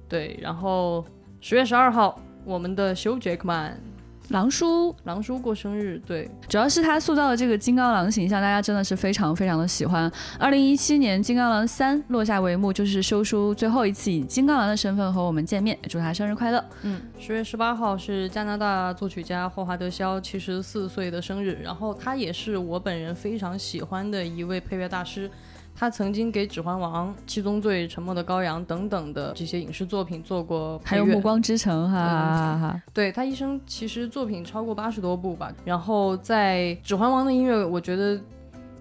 [0.10, 1.06] 对，然后
[1.40, 3.80] 十月十二号，我们的修杰克曼。
[4.32, 10.12] 狼叔，狼叔过生日，对，主要是他塑造的这个金刚狼形象，大家真的是非常非常的喜欢。
[10.40, 16.64] 二零一七年《金刚狼三》落下帷幕，就是修叔最后一次以金刚狼的身份和我们见面，祝他生日快乐。
[16.84, 25.30] 嗯，十月十八号是加拿大作曲家霍华德肖七十四岁的生日，然后他也是我本人非常喜欢的一位配乐大师。
[25.76, 32.82] 他曾经给《指环王》《七宗罪》《沉默的羔羊》等等的这些影视作品做过，还有《暮光之城》哈哈。
[32.94, 35.52] 对他一生其实作品超过八十多部吧。
[35.66, 38.20] 然后在《指环王》的音乐，我觉得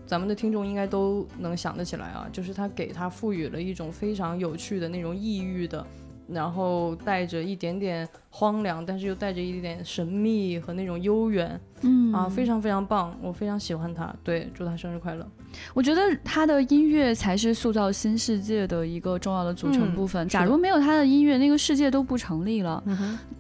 [0.07, 5.87] 咱们的听众应该都能想得起来啊，就是他给他赋予了一种非常有趣的那种抑郁的。
[6.33, 14.15] 然后带着一点点荒凉，但是又带着一点点神秘和那种悠远，嗯啊，非常非常棒，我非常喜欢他。
[14.23, 15.27] 对，祝他生日快乐。
[15.75, 20.29] 我觉得他的音乐才是塑造新世界的一个重要的组成部分。
[20.29, 22.83] 假如没有他的音乐，那个世界都不成立了。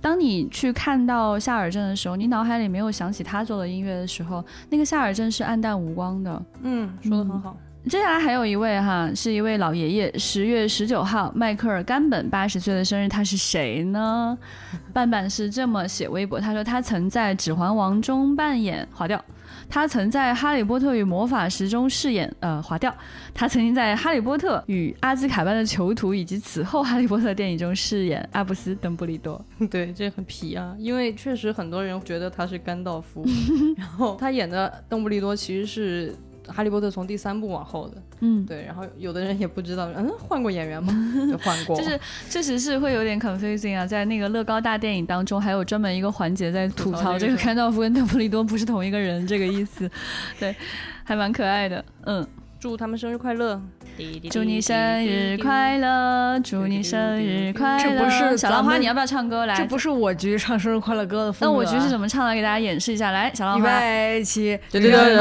[0.00, 6.42] 当你去看到夏尔镇的时候，你脑海里没有想起他做的音乐的时候，那个夏尔镇是暗淡无光的。
[6.62, 7.57] 嗯，说的很好。
[7.88, 14.36] 接下来还有一位哈，是一位老爷爷，十月十九号，迈克尔·甘本八十岁的生日，他是谁呢？
[14.92, 19.24] 半半是这么写微博，他说他曾在《指环王》中扮演划掉，
[19.68, 22.94] 他曾在《哈利波特与魔法石》中饰演呃划掉，
[23.32, 29.42] 他曾经在《哈利波特与阿兹卡班的囚徒》以及此后《哈利波特》电影中饰演阿布斯·邓布利多。
[29.70, 33.24] 对，这很皮啊，因为确实很多人觉得他是甘道夫，
[33.78, 36.14] 然后他演的邓布利多其实是。
[36.50, 40.92] 哈利波特从第三部往后的，嗯，对，然后有的人也不知道，嗯，换过演员吗？
[41.30, 49.90] 就换过，就是确实是会有点 confusing 啊，在那个乐高大电影当中，还有专门一个环节在吐槽这个甘道夫跟邓布利多不是同一个人这个意思，
[50.38, 50.54] 对，
[51.04, 52.26] 还蛮可爱的，嗯。
[52.60, 53.58] 祝他们生日快乐！
[54.31, 56.40] 祝你生日快乐！
[56.42, 57.85] 祝你生日快乐！
[57.85, 59.55] 这不是小浪花，你要不要唱歌来？
[59.55, 61.46] 这不是我局唱生日快乐歌的风格。
[61.46, 62.35] 那我局是怎么唱的？
[62.35, 63.11] 给大家演示一下。
[63.11, 64.59] 来，小浪花，预备起！
[64.70, 65.18] 生日快乐！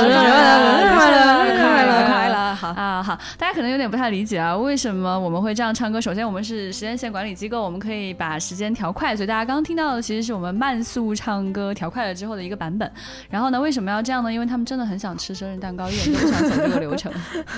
[0.00, 0.80] 生日快乐！
[0.80, 1.16] 生日快乐！
[1.26, 1.92] 生日快乐！
[2.06, 2.25] 快乐！
[2.56, 3.16] 好啊，好。
[3.38, 6.00] 大家可能有点不太理解啊，为什么我们会这样唱歌？
[6.00, 12.90] 首先，我们是时间线管理机构，我们可以把时间调快，所以大家刚刚听到的其实是我们慢速唱歌调快了之后的一个版本。
[13.28, 14.32] 然后呢，为什么要这样呢？
[14.32, 17.12] 因为他们真的很想吃生日蛋糕，一点都不想走这个流程。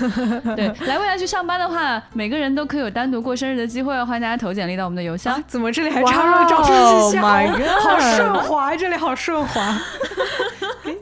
[0.55, 4.05] 对，来未来去上班的话，每个人都可以有单独过生日的机会哦。
[4.05, 5.41] 欢迎大家投简历到我们的邮箱。
[5.47, 7.17] 怎么这里还插入招生信息？
[7.19, 9.77] 好顺滑，这里好顺滑。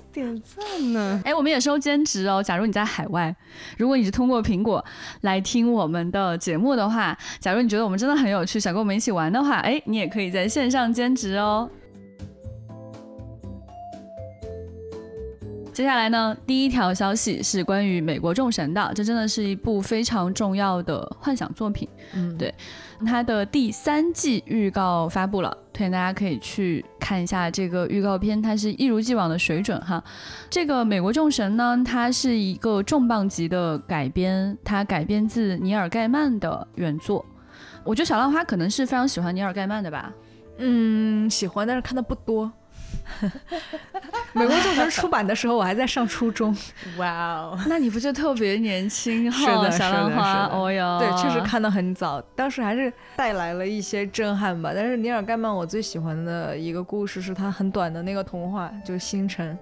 [0.18, 1.22] 点赞呢。
[1.24, 2.42] 哎，我们也收兼职哦。
[2.42, 3.36] 假如你在海外，
[3.78, 4.84] 如果你是通过苹果
[5.22, 11.70] 来听我们的节目的话，假如你觉得我们真的很有趣，想跟我们一起玩的话，哎，你也可以在线上兼职哦。
[15.78, 21.88] 接下来呢，第一条消息是关于美国众神的，这真的是一部非常重要的幻想作品。
[22.16, 22.52] 嗯，对，
[23.06, 30.04] 它的第三季预告发布了，推荐大家可以去看一下这个预告片，它是一如既往的水准哈。
[30.50, 37.24] 这个美国众神呢，它是一个重磅级的改编，它改编自尼尔盖曼的原作。
[37.84, 40.12] 我觉得小浪花可能是非常喜欢尼尔盖曼的吧？
[40.58, 42.52] 嗯，喜欢，但是看的不多。
[44.34, 46.56] 美国众神出版的时候，我还在上初中。
[46.98, 49.32] 哇哦，那你不就特别年轻？
[49.32, 54.72] 是的，小浪花，哦哟，对，确实看的很早，当时还是带来了一些震撼吧。
[54.76, 59.54] 但是尼尔盖曼，我最喜欢的一个故事是他很短的那个童话，就是《星辰》。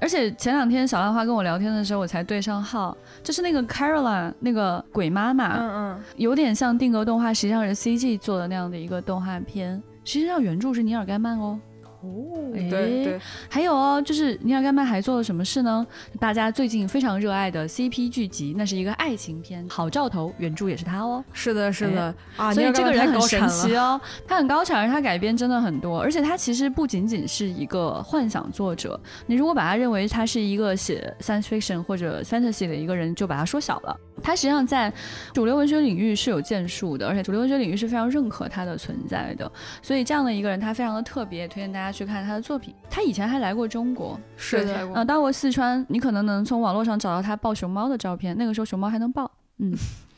[0.00, 9.82] 而且前两天小浪花跟我聊天的时候，我才对上号，就是那个 Caroline 那个鬼妈妈，嗯嗯，有点像定格动画，实际上是 CG 做的那样的一个动画片。
[10.04, 11.58] 实际上原著是尼尔盖曼哦。
[12.00, 12.70] 哦，对
[13.04, 15.84] 对，还有哦，就是尼尔盖曼还做了什么事呢？
[16.20, 21.24] 大家最近非常热爱的 CP 剧集，那是一个爱情片，《好兆头》原著也是他哦。
[21.32, 33.96] 是的，是的啊，所以这个人很神奇哦，他很高产，而他改编真的很多，而且他其实不仅仅是一个幻想作者，你如果把他认为他是一个写 science fiction 或者 fantasy 的一个人，就把他缩小了。
[34.20, 34.92] 他实际上在
[35.32, 39.50] 主流文学领域是有建树的，而且主流文学领域是非常认可他的存在的。
[39.80, 42.74] 所以这样的一个人，他非常的特别，推荐大家去看他的作品。
[42.90, 48.36] 他以前还来过中国，是的，呃，到过四川，你可能能从网络上找到他抱熊猫的照片。
[48.36, 49.72] 那个时候熊猫还能抱，嗯，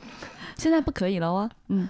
[0.56, 1.88] 现在不可以了哦，嗯。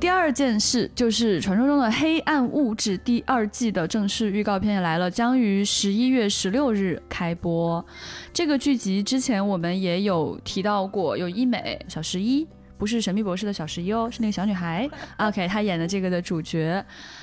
[0.00, 7.84] 第二件事就是传说中的《黑暗物质》第二季的正式预告片也来了，将于十一月十六日开播。
[8.32, 14.88] 这个剧集之前我们也有提到过，有医美小十一，不是神秘博士的小十一哦，是那个小女孩。
[15.18, 16.82] OK，她演的这个的主角，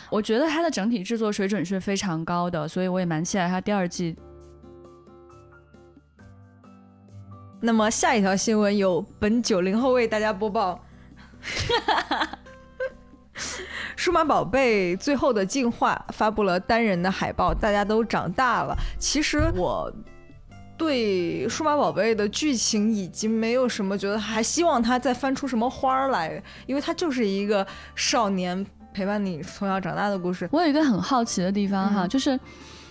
[0.10, 4.16] 我觉得它的整体制作水准是非常高的，所以我也蛮期待它第二季。
[7.60, 10.80] 那么下一条新闻由本九零后为大家播报。
[13.96, 18.76] 数码宝贝最后的进化发布了单人的海报，大家都长大了。
[19.00, 19.92] 其实我
[20.78, 27.66] 对数码宝贝的剧情已经没有什么觉得，还希望它再翻出什么花来，因为它就是一个
[27.96, 28.66] 少年
[28.98, 30.50] 陪伴你从小长大的故事。
[30.52, 32.40] 我有一个很好奇的地方哈，就是。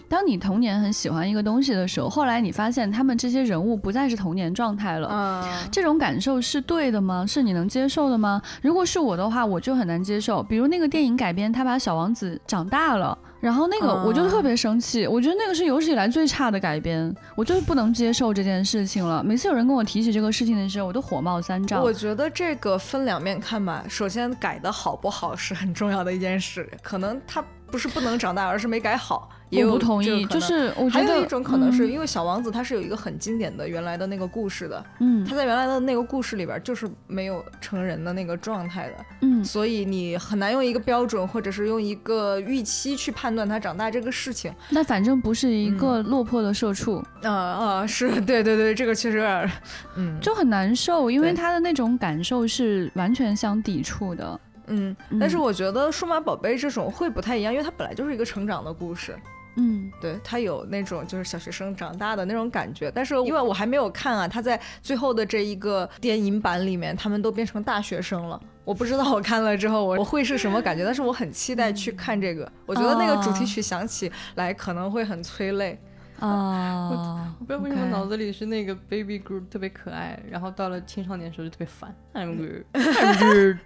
[0.08, 7.26] 当你童年很喜欢一个东西的时候，后来你发现他们这些人物不再是童年状态了，嗯，这种感受是对的吗？
[7.26, 8.40] 是你能接受的吗？
[8.62, 10.40] 如果是我的话，我就很难接受。
[10.44, 19.22] 比如那个电影改编，他把小王子长大了，然后那个我就特别生气，我觉得那个是有史以来最差的改编，我就是不能接受这件事情了。
[19.22, 21.80] 每次有人跟我提起这个事情的时候，我都火冒三丈。
[21.80, 29.30] 我觉得这个分两面看吧，首先改的好不好是很重要的一件事，可能他不是不能长大，而是没改好。
[29.48, 44.52] 我不同意，就是我觉得还有一种可能是因为小王子他是有一个很经典的原来的那个故事的，嗯，他在原来的那个故事里边就是没有成人的那个状态的，嗯，所以你很难用一个标准或者是用一个预期去判断他长大这个事情。
[44.68, 49.52] 那反正不是一个落魄的社畜，啊啊，是对对对，这个确实有点，
[49.94, 59.16] 嗯，就很难受，因为他的那种感受是完全相抵触的，嗯，但是我觉得数码宝贝这种会不太一样，因为它本来就是一个成长的故事。
[59.58, 75.80] 嗯，对他有那种就是小学生长大的那种感觉，但是因为我还没有看啊，他在最后的这一个电影版里面，他们都变成大学生了，我不知道我看了之后我我会是什么感觉，但是我很期待去看这个，我觉得那个主题曲响起来可能会很催泪。
[76.20, 81.94] 啊， 我不知道为什么脑子里是那个 baby group 特别可爱，然后到了青少年时候就特别烦。
[82.12, 82.64] I'm Groot，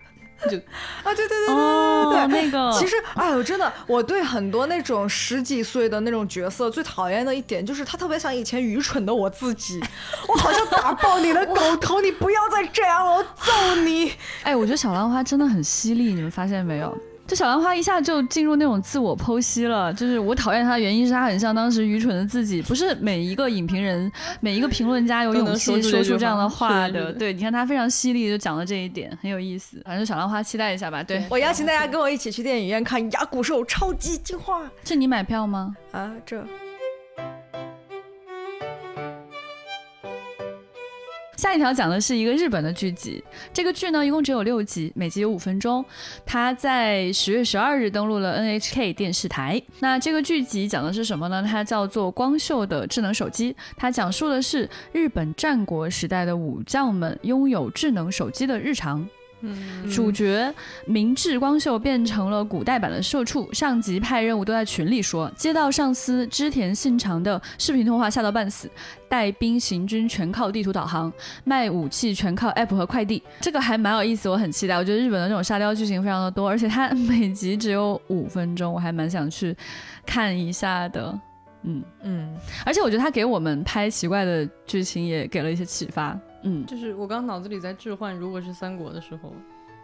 [0.48, 0.56] 就
[1.02, 9.82] 啊，对对对对对，对那个其实，哎呦，真的，我对很多那种十几岁的那种角色最讨厌的一点就是他特别像以前愚蠢的我自己，
[10.28, 14.12] 我好像打爆你的狗头，你不要再这样了，我揍你！
[14.42, 16.96] 哎，我觉得小兰花真的很犀利，你们发现没有？
[17.30, 24.10] 这小兰花一下就进入那种自我剖析了，就是我讨厌她的原因是她很像当时愚蠢的自己，不是每一个影评人、
[24.40, 27.12] 每一个评论家有勇气说出这样的话话的。
[27.12, 29.80] 对，你看她非常犀利，就讲了这一点，很有意思。
[29.84, 31.04] 反正小兰花期待一下吧。
[31.04, 35.76] 对，我邀请大家跟我一起去电影院看《牙骨兽超级进化》是你买票吗？
[35.92, 36.44] 啊，这
[41.40, 45.82] 下一条讲的是一个日本的剧集，这个剧呢一共只有六集，每集有五分钟。
[46.26, 49.58] 它在十月十二日登陆了 NHK 电视台。
[49.78, 51.42] 那这个剧集讲的是什么呢？
[51.42, 59.08] 它叫做《光秀的智能手机》，它讲述的是日本战国时代的武将们拥有智能手机的日常。
[59.42, 60.52] 嗯主角
[60.86, 68.70] 明智光秀变成了古代版的社畜，上级派任务都在群里说，接到上司织田信长的视频通话吓到半死，
[69.08, 71.12] 带兵行军全靠地图导航，
[71.44, 74.76] 卖武器全靠 app 和快递，这个还蛮有意思，我很期待。
[74.76, 79.56] 我觉得日本的这种沙雕剧情非常的多，而且它每集只有五分钟，我还蛮想去
[80.04, 81.18] 看一下的。
[81.62, 82.34] 嗯，嗯，
[82.64, 86.18] 而且我觉得他给我们拍奇怪的剧情也给了一些启发。
[86.42, 89.32] 嗯，就是我刚刚脑子里在置换，如果是三国的时候，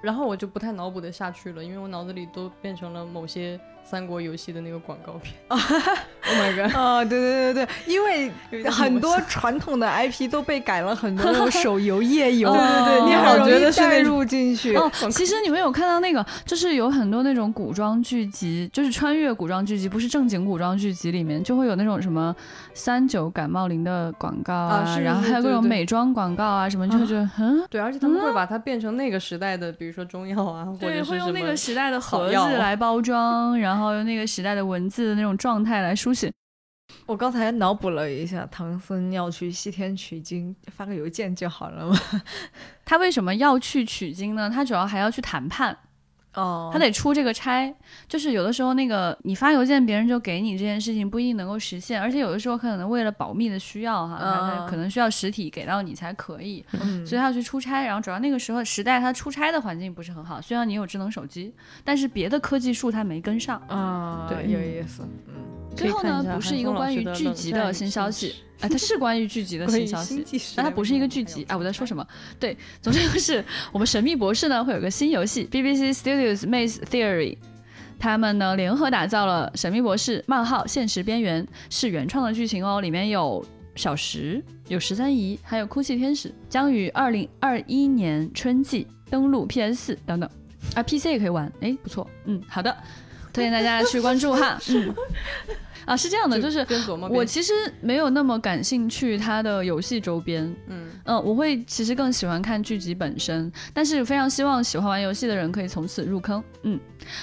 [0.03, 5.35] 然后我就不太脑补的下去了，因为我脑子里都变成了某些三国游戏的那个广告片。
[5.49, 6.75] oh my god！
[6.77, 8.31] 啊，对对对对，因为
[8.69, 14.75] 很多传统的 IP 都被改了很多那种手游、页游， 对对对你你很容易带入进去。
[14.75, 22.35] 哦，其实你们有看到那个，就是有很多那种古装剧集，就是穿越古装剧集，不是正经古装剧集里面，就会有那种什么
[22.75, 25.69] 三九感冒灵的广告啊，啊是然后还有各种是对。
[25.69, 27.63] 对美妆广告啊什么，就会觉得嗯。
[27.71, 36.33] 对，而且他们会把它变成那个时代的，比如说中药啊，或者对，是什么会用那个时代的盒子来包装，然后用那个时代的文字的那种状态来书写。
[37.05, 41.99] 我刚才脑补了一下，唐僧要去西天取经，发个邮件就好了嘛。
[42.85, 44.49] 他为什么要去取经呢？
[44.49, 45.77] 他主要还要去谈判，
[46.37, 47.75] 哦他得出这个差。
[48.09, 56.65] 就是有的时候那个你发邮件，别人就给你这件事情不一定能够实现，而且有的时候可能为了保密的需要哈，他可能需要实体给到你才可以。
[56.81, 63.61] 嗯所以他要去出差，然后主要那个时候时代他出差的环境不是很好，虽然你有智能手机，但是别的科技树他没跟上。
[63.69, 65.03] 啊，对有意思。
[65.29, 65.35] 嗯，
[65.75, 70.25] 最后呢，不是一个关于剧集的新消息，哎，它是关于剧集的新消息，
[70.57, 71.45] 但它不是一个剧集。
[71.49, 72.07] 哎，我在说什么？
[72.41, 77.37] 对，总之就是我们神秘博士呢会有个新游戏，BBC Studios Maze Theory。
[77.99, 83.45] 他们呢联合打造了《神秘博士：冒号现实边缘》，是原创的剧情哦，里面有
[83.75, 90.29] 小石、有十三姨，还有哭泣天使，将于二零二一年春季登陆 PS 四等等，
[90.75, 92.77] 啊，PC 也可以玩，哎，不错，嗯，好的，
[93.33, 94.95] 推荐大家去关注哈，嗯，
[95.87, 96.67] 啊，是这样的，就是
[97.09, 106.43] 我其实没有那么感兴趣它的游戏周边，嗯嗯，我会其实更喜欢看剧集本身，但是非常希望喜欢玩游戏的人可以从此入坑。
[106.65, 106.79] 嗯，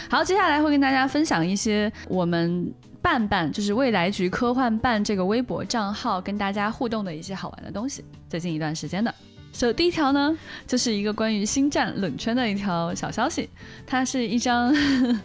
[0.10, 9.14] 好，接下来会跟大家分享一些我们伴伴就是未来局科幻办这个微博账号跟大家互动的一些好玩的东西，最近一段时间的。
[9.52, 10.36] 所以第一条呢，
[10.66, 13.50] 就是一个关于星战冷圈的一条小消息，
[13.86, 14.74] 它是一张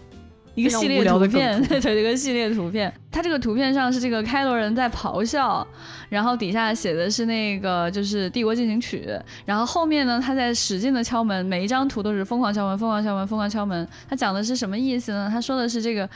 [0.55, 2.93] 一个系列图片，图 对，一个系列图片。
[3.18, 5.66] 它这个图片上是这个开罗人在咆哮，
[6.08, 9.04] 然后底下写的是那个就是《帝国进行曲》，
[9.44, 13.88] 然后后面呢他在使劲的敲门，每一张图都是疯狂敲门、疯狂敲门、疯狂敲门。
[14.08, 15.28] 他讲的是什么意思呢？
[15.28, 16.08] 他说的是这个。《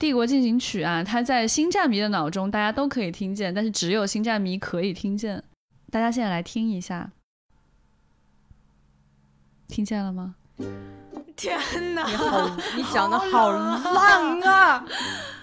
[0.00, 5.42] 帝国进行曲》啊，它在星战迷的脑中大家都可以听见，但是只有星战迷可以听见。
[5.90, 7.10] 大家现在来听一下，
[9.66, 10.36] 听见了吗？
[11.34, 11.58] 天
[11.96, 14.84] 哪，你好，你讲的好烂啊！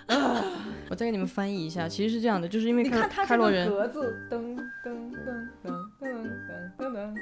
[0.90, 4.94] 我再给你们翻译一下，其实是这样的，就是因为你看他这个格子，噔噔
[5.26, 6.12] 噔噔噔
[6.78, 7.14] 噔噔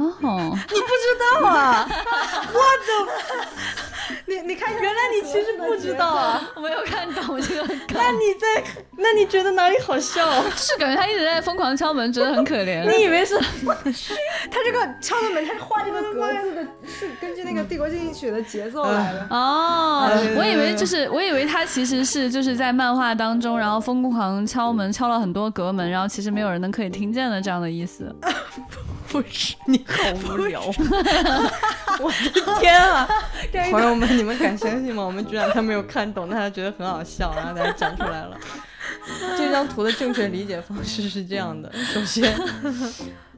[0.00, 0.26] 噔。
[0.26, 0.58] 哦，
[1.46, 1.86] 啊！
[2.52, 3.12] 我的，
[4.26, 6.42] 你你看，原来你其实不知道啊？
[6.54, 8.62] 我没有看懂这个梗，那你在，
[8.96, 10.42] 那你觉得哪里好笑？
[10.56, 12.88] 是感觉他一直在疯狂敲门，觉得很可怜。
[12.90, 13.38] 你以为是？
[14.50, 19.26] 他这个敲的门，他画这个格子的是根据那个《帝国进行曲》的节奏来的。
[19.30, 28.14] 哦我以为就是，我以为他其实是就是在漫画当中，然后疯狂敲门，敲了很多格门，然后其实没有人能可以听见的这样的意思。
[29.10, 30.62] 不是，你好无聊。
[31.98, 33.08] 我的天啊！
[33.72, 35.02] 朋友们，你们敢相信吗？
[35.02, 38.38] 我们局长他没有看懂，但他觉得很好笑，然后在那讲出来了。
[39.36, 42.32] 这张图的正确理解方式是这样的：首先，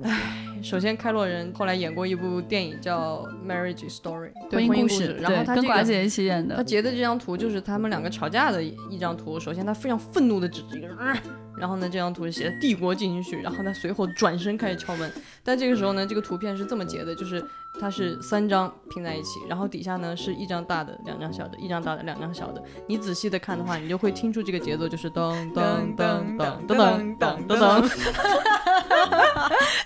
[0.03, 9.39] 唉，首先开洛人后来演过一部电影叫《Marriage Story》婚姻事故事，，然后他这个跟寡姐一起演的，他截的这张图就是他们两个吵架的一张图。
[9.39, 11.17] 首先，他非常愤怒的指着一个人，呃
[11.59, 15.09] 然后呢，这张图写的“帝国进行曲”，然后他随后转身开始敲门。
[15.45, 17.41] 但这个时候呢，这个图片是这么截的，就是
[17.81, 22.63] 它是三张拼在一起，然后底下呢是一张大的，两张小的，一张大的，两张小的。
[22.87, 27.89] 你仔细的看的话，你就会听出这个节奏就是噔噔噔噔噔噔噔噔噔。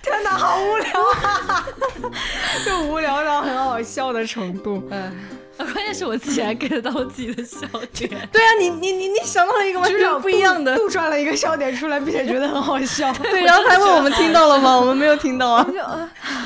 [0.03, 1.65] 天哪，好无聊啊！
[2.67, 4.83] 就无聊到很好笑的程度。
[4.91, 5.13] 嗯，
[5.73, 8.11] 关键是我自己还 get 到自己的笑点。
[8.33, 10.77] 对啊，你你你你想到了一个完全不一样的。
[10.77, 13.13] 杜撰了一个笑点出来，并且觉得很好笑。
[13.15, 14.79] 对， 然后他问我们听到了吗？
[14.79, 15.67] 我们没有听到啊。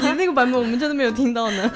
[0.01, 1.71] 你那个版本我们真的没有听到呢。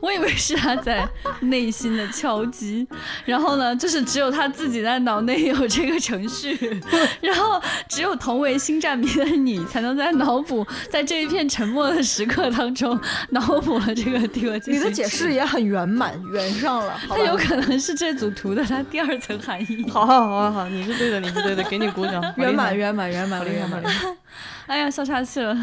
[0.00, 1.06] 我以为是他在
[1.40, 2.86] 内心的敲击，
[3.24, 6.56] 然后呢，就是只有他自己在脑内有这个程序，
[7.20, 12.98] 然后只有同为星战迷的你才能在脑补，在这一片沉默的时刻当中
[13.30, 16.98] 脑补了这个第二进你的解释，也很圆满，圆上了。
[17.08, 19.84] 它 有可能是这组图的它第二层含义。
[19.90, 22.22] 好好好好好，你是对的，你是对的，给你鼓掌。
[22.36, 24.16] 圆满，圆满，圆满，好厉害圆满，好厉圆满。
[24.66, 25.56] 哎呀，笑岔气了。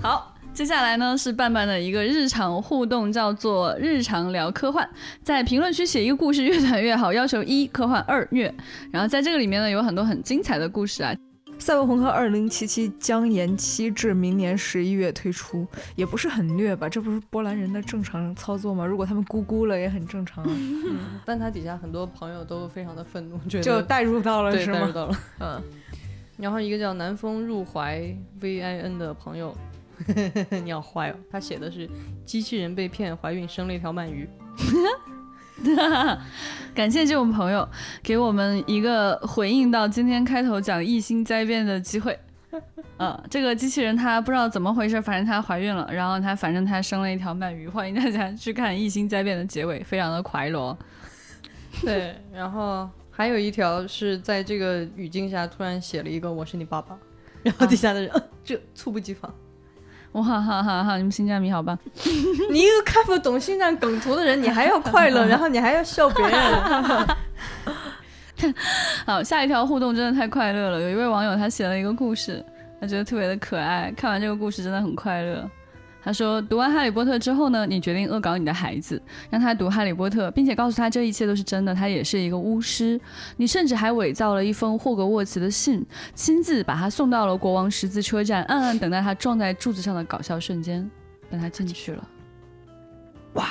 [0.00, 4.88] 好，接下来呢是伴伴的一个日常互动，叫做“日常聊科幻”。
[5.22, 7.12] 在评论区写一个故事，越短越好。
[7.12, 8.52] 要求一科幻，二虐。
[8.92, 11.12] 然后在这个里面呢，有很多很精彩的故事啊。
[11.58, 16.88] 赛博朋克二零七七将延期至明年十一月推出，也不是很虐吧？
[16.88, 18.86] 这不是波兰人的正常操作吗？
[18.86, 20.98] 如果他们咕咕了，也很正常啊嗯。
[21.24, 24.72] 但他底下很多朋友都非常的愤怒，觉得就带入到了是吗？
[24.72, 25.16] 对带入到了。
[25.40, 25.62] 嗯，
[26.36, 27.98] 然后一个叫南风入怀
[28.40, 29.52] V I N 的朋友，
[30.64, 31.88] 你好坏哦，他写的是
[32.24, 34.28] 机器人被骗怀孕生了一条鳗鱼。
[36.74, 37.68] 感谢这位朋友
[38.02, 42.18] 给我们一个回应到今天开头讲异星灾变的机会。
[42.96, 50.76] 呃，这个机器人它不知道怎么回事，反正它怀孕了，然后它反正它生了一条鳗鱼，欢迎大家去看《异星灾变》的结尾，非常的快乐。
[51.82, 56.98] 对，然后还有一条是在这个语境下突然写了一个“我是你爸爸”，
[57.42, 59.32] 然后底下的人、呃这猝不及防。
[60.12, 60.96] 哇哈哈哈哈！
[60.96, 61.78] 你们新疆迷好棒？
[62.50, 67.06] 你一个看不懂新疆梗图的人，你还要快乐，然后你还要笑别人。
[69.04, 70.80] 好，下一条互动真的太快乐了。
[70.80, 72.44] 有一位网友他写了一个故事，
[72.80, 73.92] 他觉得特别的可爱。
[73.96, 75.48] 看完这个故事真的很快乐。
[76.08, 78.98] 他说，读完《哈利波特》之后呢，你决定恶搞你的孩子，
[79.28, 82.98] 让他读《哈利波特》，并且告诉他这一切都是真的，他也是一个巫师。
[83.36, 85.84] 你甚至还伪造了一封霍格沃茨的信，
[86.14, 90.90] 亲自把他送到了国王十字车站，暗暗等待他撞在柱子上的搞笑瞬间。
[91.30, 92.08] 但他进去了。
[93.34, 93.46] 哇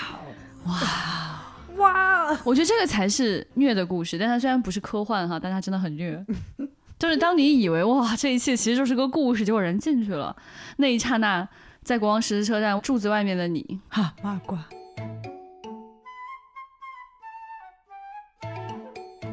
[1.76, 6.26] 哇，我觉得这个才是虐的故事，但它虽然不是科幻哈，但它真的很虐。
[6.98, 10.36] 就是当你以为哇，这一切其实就是个故事，结果人进去了，
[10.78, 11.48] 那一刹那，
[11.88, 14.62] 在国王十字车站柱子外面的你，哈八卦。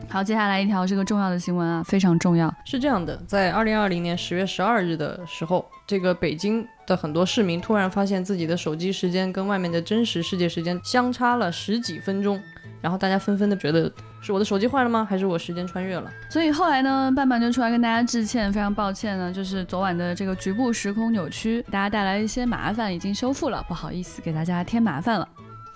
[0.08, 2.54] 好，接下来一条这个重要的新闻啊，非常重要。
[2.64, 12.40] 是这样的，在二零二零年十月十二日的时候，这个北京的很多市民突然发现自己的手机时间跟外面的真实世界时间相差了十几分钟，
[12.84, 15.06] 然后大家纷纷的觉得是我的手机坏了吗？
[15.08, 16.12] 还是我时间穿越了？
[16.28, 25.26] 所以后来呢，伴伴就出来跟大家致歉，非常抱歉呢，就是昨晚的这个局部时空扭曲，大家带来一些麻烦，已经修复了，不好意思给大家添麻烦了。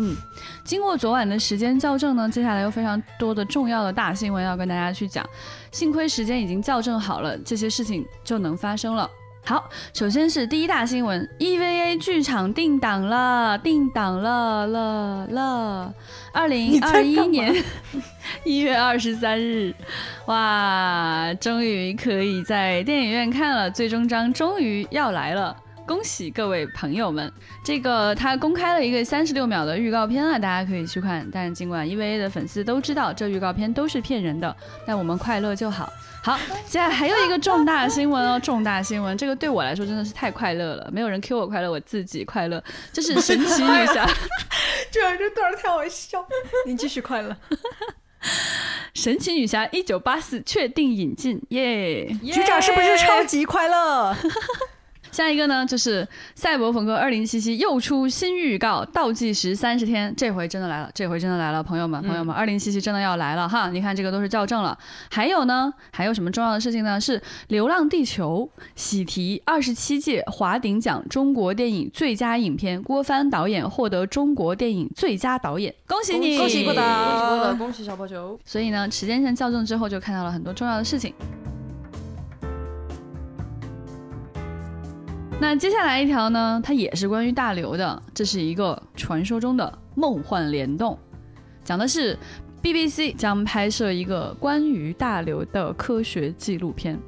[0.01, 0.15] 嗯，
[0.65, 5.27] 经过昨晚的时间校正呢，接下来有非常多的重要的大新闻要跟大家去讲。
[5.71, 9.09] 幸亏时间已经校正好了，这些事情就能发生了。
[9.49, 15.95] 好，首先是第一大新闻，EVA 剧场定档了，定档了了了，
[16.35, 17.65] 二零二一年
[18.45, 19.75] 一月二十三日，
[20.27, 25.57] 哇，终于可以在电影院看了，最终章终于要来了。
[25.89, 27.33] 恭喜各位朋友们！
[27.65, 31.27] 这个他公开了一个三十六秒的预告片啊，大家可以去看。
[31.33, 34.55] 但尽管 EVA 的粉丝都知道这预告片都是骗人的，
[34.87, 35.91] 但我们快乐就好。
[36.23, 42.63] 好，接下来还有一个重大新闻哦， 重大新闻，这个对我来说真的是太快乐了，没有人 Q 我快乐，我自己快乐。
[42.93, 44.07] 这是神奇女侠，
[44.91, 46.23] 这 这段太好笑，
[46.67, 47.35] 您继续快乐。
[48.93, 52.07] 神奇女侠一九八四确定引进，耶！
[52.23, 54.15] 局长是不是超级快乐？
[55.11, 56.05] 下一个呢，就是
[56.35, 63.71] 《赛博朋克2077》又出新预告，倒计时三十天，这回真的来了，这回真的来了，朋友们，朋友们，，2077真的要来了哈！
[63.71, 64.77] 你看这个都是校正了。
[65.11, 67.01] 还有呢，还有什么重要的事情呢？
[67.01, 76.39] 是《流浪地球》喜提二十七届华鼎奖中国电影最佳影片，郭帆导演获得中国电影最佳导演，恭喜你！
[76.39, 78.39] 恭喜郭郭导恭喜郭导，恭喜小破球。
[78.45, 81.15] 所以呢，时间线校正之后，就看到了很多重要的事情。
[85.41, 90.99] 那接下来一条呢，它也是关于大刘的，这是一个传说中的梦幻联动，
[91.65, 92.19] 讲的是
[92.61, 96.99] BBC 将拍摄一个关于大刘的科学纪录片。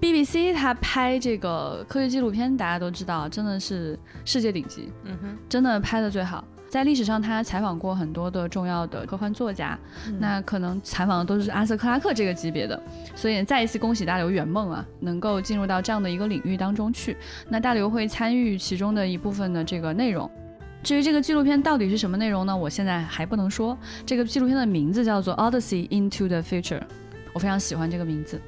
[0.00, 6.42] BBC 它拍这个科学纪录片，大家都知道，真的是世界顶级，嗯哼，真的拍的最好。
[6.68, 9.78] 在历史上，他采访过很多的重要的科幻作家，
[10.18, 12.80] 那可能采访的都是阿瑟克拉克这个级别的，
[13.14, 17.16] 所以再一次恭喜大刘圆梦啊，能够进入到这样的一个领域当中去。
[17.48, 20.30] 那大刘会参与其中的一部分的这个内容。
[20.82, 22.56] 至于这个纪录片到底是什么内容呢？
[22.56, 23.76] 我现在还不能说。
[24.04, 26.78] 这个纪录片的名字叫做《Odyssey into the Future》，
[27.32, 28.40] 我非常喜欢这个名字。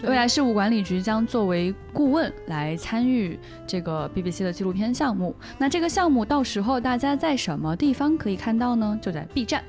[0.00, 5.34] 对未来事务管理局将作为顾问来参与这个 BBC 的纪录片项目。
[5.58, 8.98] 那这个项目到时候大家在什么地方可以看到呢？
[9.00, 9.64] 就在 B 站，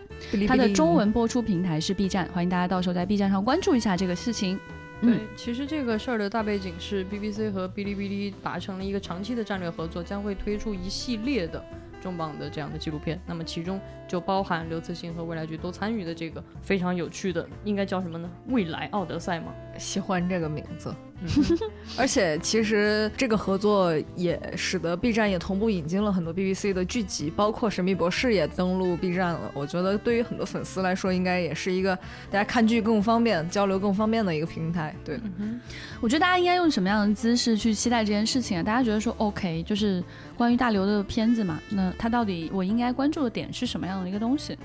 [0.47, 4.59] 它的中文播出平台是 B 站，欢迎大家到时候在 B 站上关注一下这个事情。
[4.99, 11.63] 对嗯，，其实这个事儿的大背景是 BBC 和哔哩哔哩达成了一个长期的战略合作，将会推出一系列的
[12.01, 13.21] 重磅的这样的纪录片。
[13.27, 18.29] 那么其中就包含刘慈欣和未来局都参与的这个非常有趣的，应该叫什么呢？
[18.47, 19.53] 未来奥德赛吗？
[19.77, 20.93] 喜欢这个名字。
[21.19, 21.27] 嗯，
[21.97, 29.51] 而且其实这个合作也使得 B 站也同步引进了很多 BBC 的剧集，包括《神秘博士》也登陆 B 站了。
[29.55, 31.95] 我觉得对于很多粉丝来说，应该也是一个
[32.29, 34.95] 大家看剧更方便、交流更方便的一个平台。
[35.03, 35.59] 对，嗯
[35.99, 38.61] 我觉得大家应该用什么样的姿势去期待这件事情啊？
[38.61, 40.03] 大家觉得说 OK，就是
[40.37, 44.57] 关于大刘的片子嘛，那他到底我应该关注的点是什么样的一个东西？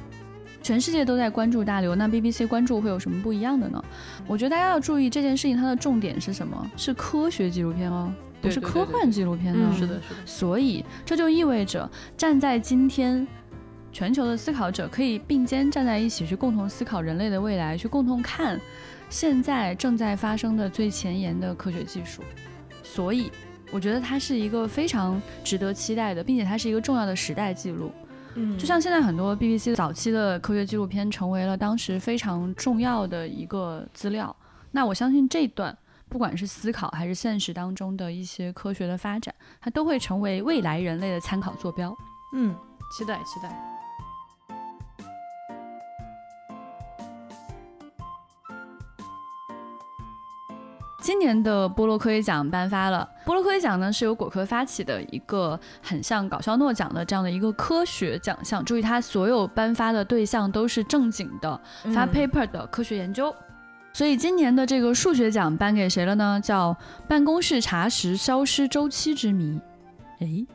[0.63, 3.85] 全世界都在关注大刘，那 BBC 关注会有什么不一样的呢？
[4.29, 6.71] 我觉得大家要注意这件事情，它的重点是什么？
[6.77, 9.71] 是科学纪录片哦，不是科幻纪录片呢。
[9.73, 13.27] 嗯是的，是的，所以这就意味着，站在今天，
[13.93, 18.61] 全球的思考者可以并肩站在一起，去共同思考人类的未来，去共同看
[19.09, 22.23] 现在正在发生的最前沿的科学技术。
[22.85, 23.33] 所以，
[23.73, 27.91] 我觉得它是一个非常值得期待的，并且它是一个重要的时代记录。
[28.35, 34.35] 嗯就像现在很多 BBC 早期的科学纪录片成为了当时非常重要的一个资料。
[34.71, 35.77] 那我相信这一段，
[36.09, 41.95] 不管是思考还是现实当中的一些科学的发展，它都会成为未来人类的参考坐标。
[42.35, 42.55] 嗯，
[42.97, 43.72] 期待期待。
[51.13, 53.07] 今年的波洛科学奖颁发了。
[53.27, 58.65] 波洛科学奖呢是由果壳发起的一个很像搞笑诺奖的这样的一个科学奖项。
[58.65, 61.61] 注意，它所有颁发的对象都是正经的
[61.95, 63.33] 发 paper 的科学研究。
[63.93, 66.41] 所以今年的这个数学奖颁给谁了呢？
[66.43, 66.75] 叫
[67.07, 69.61] “办公室查实消失周期之谜”。
[70.21, 70.47] 诶，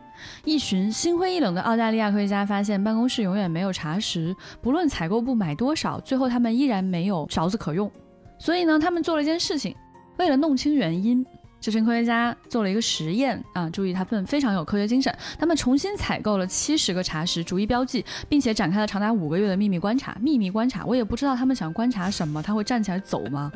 [0.44, 7.92] 一群心灰意冷的澳大利亚科学家发现，办公室永远没有查实，不论采购部买多少，最后他们依然没有勺子可用。
[8.40, 9.76] 所以呢，他们做了一件事情，
[10.18, 11.26] 为了弄清原因，
[11.60, 13.70] 这群科学家做了一个实验啊！
[13.70, 15.16] 注意，他们非常有科学精神。
[15.40, 20.16] 他们重新采购了七十个茶石，逐一标记，并且展开了长达五个月的秘密观察。
[20.22, 22.42] 秘密观察，我也不知道他们想观察什么。
[22.42, 23.52] 他会站起来走吗？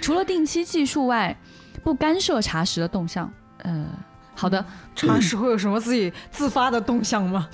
[0.00, 1.36] 除了定期计数外，
[1.82, 3.32] 不干涉茶石的动向。
[3.58, 3.86] 呃，
[4.34, 7.48] 好的，茶室会有什么自己自发的动向吗？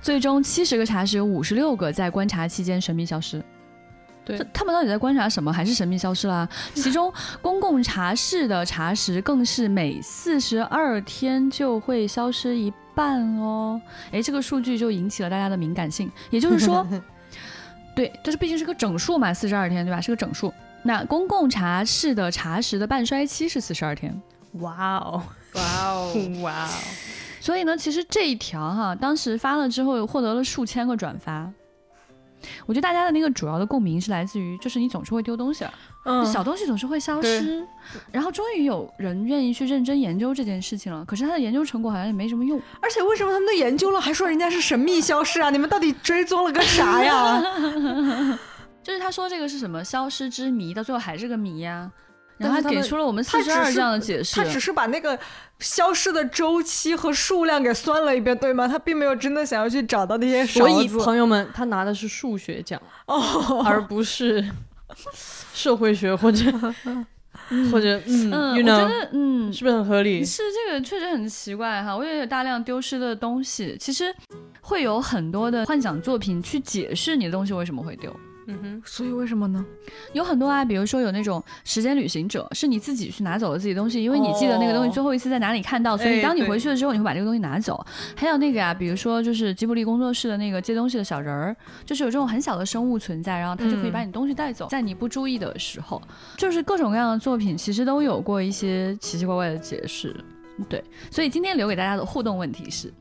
[0.00, 3.42] 最终七十个茶石有五十六个在观察期间神秘消失。
[4.24, 5.52] 对他们到底在观察什么？
[5.52, 6.48] 还是神秘消失啦？
[6.74, 13.80] 其中公共茶室的茶食更是每四十二天就会消失一半哦。
[14.12, 16.10] 诶，这个数据就引起了大家的敏感性。
[16.30, 16.86] 也就是说，
[17.96, 20.00] 对，这是毕竟是个整数嘛，四十二天对吧？
[20.00, 20.52] 是个整数。
[20.84, 24.20] 那公共茶室的茶食的半衰期是四十二天。
[24.60, 25.22] 哇哦，
[25.54, 26.14] 哇哦！
[26.42, 26.70] 哇哦，
[27.40, 31.50] 所以呢，其实这一条哈，当时发了之后，获得了数千个转发。
[32.66, 35.64] 我觉得大家的那个主要的共鸣是来自于，就是你总是会丢东西，
[36.04, 37.66] 嗯小东西总是会消失，
[38.10, 41.04] 然后终于有人愿意去认真研究这件事情了。
[41.04, 42.60] 可是他的研究成果好像也没什么用。
[42.80, 45.50] 而且为什么他们都研究了，还说人家是神秘消失啊？
[45.50, 47.42] 你们到底追踪了个啥呀？
[48.82, 51.88] 就是他说这个是什么消失之谜，到最后还是个谜呀、
[52.42, 54.44] 然后但他还给出了我们四十二这样的解释他。
[54.44, 55.18] 只是把那个
[55.60, 58.66] 消失的周期和数量给算了一遍，对吗？
[58.66, 64.44] 他并没有真的想要去找到那些所以朋友们，他拿的是数学奖，哦，而不是
[65.54, 66.44] 社会学或者
[67.70, 70.24] 或者嗯嗯，，you 我觉得嗯，是不是很合理？
[70.24, 74.14] 是这个确实很奇怪哈，我也有大量丢失的东西，其实
[74.60, 78.14] 会有很多的幻想作品去解释你的东西为什么会丢。
[78.46, 79.64] 嗯哼，所以为什么呢？
[80.12, 87.84] 有很多啊，比如说有那种时间旅行者，是你自己去拿走了自己的东西，因为你记得那个东西哦最后一次在哪里看到，所以哎当你回去了之后，你会把这个东西拿走。
[88.16, 96.00] 还有那个啊，比如说就是吉卜力工作室的那个接东西的小人儿，就是有这种很小的生物存在，然后它就可以把你东西带走，在你不注意的时候，
[96.36, 100.14] 就是各种各样的作品其实都有过一些奇奇怪怪的解释。
[100.68, 102.92] 对，所以今天留给大家的互动问题是：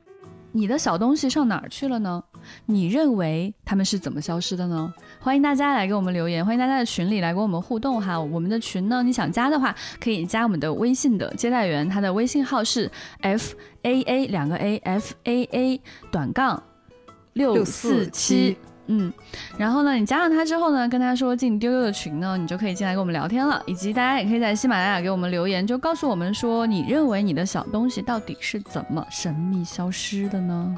[0.53, 2.21] 你的小东西上哪儿去了呢？
[2.65, 4.93] 你认为他们是怎么消失的呢？
[5.19, 8.19] 欢迎大家来给我们留言，欢迎大家在群里来跟我们互动哈。
[8.19, 12.91] 我们的群呢，你想加的话，可以加我们的微信的接待员，他的微信号是
[13.21, 15.81] f a a 两个 a f a a
[16.11, 16.61] 短杠
[17.33, 18.57] 六四七。
[18.91, 19.13] 嗯，
[19.57, 23.61] 然后呢，你加上他之后呢，跟他说进丢丢的群呢，你就可以进来跟我们聊天了。
[23.65, 30.75] 以及大家也可以在喜马拉雅给我们留言，就告诉我们说，你认为你的小东西到底是怎么神秘消失的呢？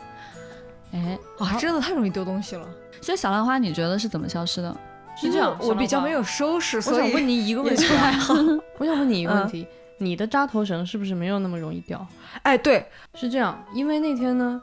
[0.94, 2.68] 哎，啊，真的太容易丢东西了。
[3.02, 4.76] 所以小兰花，你觉得是怎么消失的？
[5.16, 8.34] 是这样我比较没有收拾，我所以 想问你一个问题还好。
[8.80, 9.68] 我想问你一个问嗯题，
[10.00, 12.04] 你的扎头绳是不是没有那么容易掉？
[12.42, 12.84] 哎，对，
[13.14, 14.60] 是这样，因为那天呢，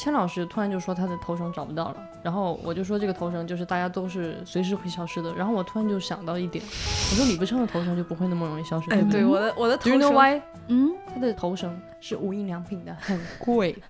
[0.00, 10.40] 千老师突然就说他的头绳找不到了，然后我就说这个头绳就是大家都是随时会消失的，然后我突然就想到一点，我说李不称的头绳就不会那么容易消失，哎，对我的我的 Do 头 you know 绳 why？
[10.68, 13.76] 嗯，他的头绳是无印良品的，很贵。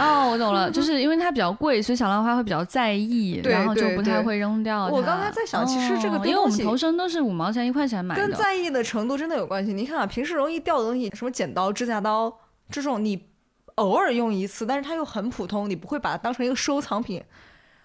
[0.00, 4.94] 哦，我懂了，就是因为它比较贵，所以小兰花会比较在意，然后就不太会扔掉它。
[4.94, 9.74] 我刚才在想其实这个哦因为我们头绳都是五毛钱一块钱买的，跟在意的程度真的有关系。
[9.74, 12.32] 你看啊，平时容易掉的东西，什么剪刀、指甲刀
[12.70, 13.28] 这种，你
[13.76, 17.22] 偶尔用一次，但是它又很普通，你不会把它当成一个收藏品，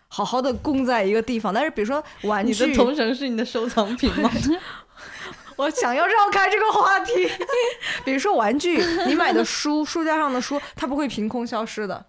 [0.08, 1.54] 好好的供在一个地方。
[1.54, 4.30] 但是比如说玩具你，的同城是你的收藏品吗？
[5.56, 7.30] 我想要绕开这个话题。
[8.04, 12.06] 比如说玩具，你买的书，书架上的书，它不会凭空消失的。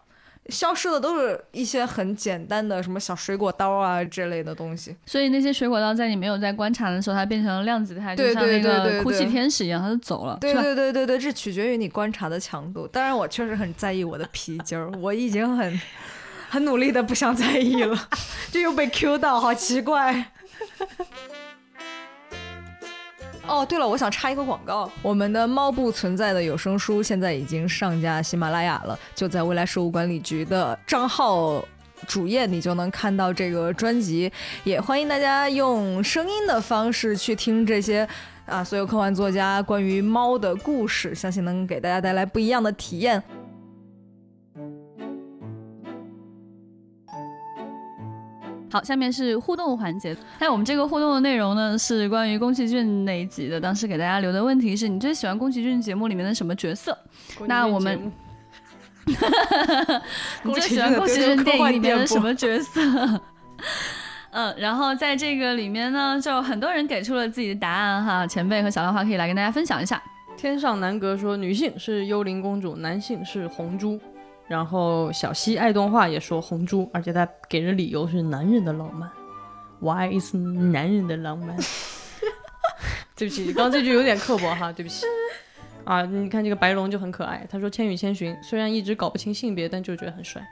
[0.51, 4.95] 消失的都是一些很简单的什么小水果刀啊之类的东西。
[5.07, 10.53] 所以那些水果刀在你没有在观察的时候，它变成了量子态，就像那个哭泣天使一样，它就走了，对？
[10.53, 12.87] 对对对对，这取决于你观察的强度。
[12.87, 15.81] 当然，我确实很在意我的皮筋儿，我已经很
[16.51, 18.09] 很努力的不想在意了，
[18.53, 20.33] 这又被 Q 到，好奇怪。
[23.47, 31.63] 哦，对了，我想插一个广告，我们的猫不存在的有声书现在已经上架喜马拉雅了，就在未来事务管理局的账号
[32.07, 34.33] 主页，你就能看到这个专辑。
[34.65, 38.09] 也欢迎大家用声音的方式去听这些
[38.47, 43.23] 啊，所有科幻作家关于猫的故事，相信能给大家带来不一样的体验。
[48.75, 50.17] 好，下面是互动环节。
[50.41, 53.61] 那我们这个互动的内容呢，是关于宫崎骏那一集的。
[53.61, 56.99] 当时给大家留的问题是你最喜欢宫崎骏节目里面的什么角色？
[57.47, 58.11] 那我们
[59.07, 62.81] 你最喜欢宫崎骏电影里面的什么角色？
[64.35, 68.27] 嗯，然后在这个里面呢，就很多人给出了自己的答案哈。
[68.27, 70.03] 前辈和小浪花可以来跟大家分享一下。
[70.37, 74.01] 天上南阁说女性是幽灵公主，男性是红猪。
[74.47, 79.11] 然后小西爱动画也说红猪，而且他给的理由是男人的浪漫。
[79.81, 81.57] Why is 男人的浪漫？
[83.17, 85.07] 对不起，刚刚这句有点刻薄哈，对不起。
[85.85, 90.43] 啊，你看这个白龙就很可爱，他说《千与千寻》虽然一直搞不清性别，但就觉得很帅。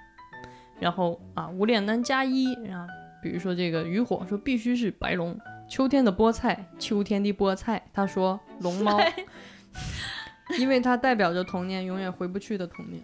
[0.79, 2.87] 然后啊，无脸男加一啊，
[3.23, 5.39] 比如说这个渔火说必须是白龙，
[5.69, 7.83] 秋天的菠菜，秋天的菠菜。
[7.93, 9.01] 他说龙猫，
[10.59, 13.03] 因为它代表着童年永远回不去的童年。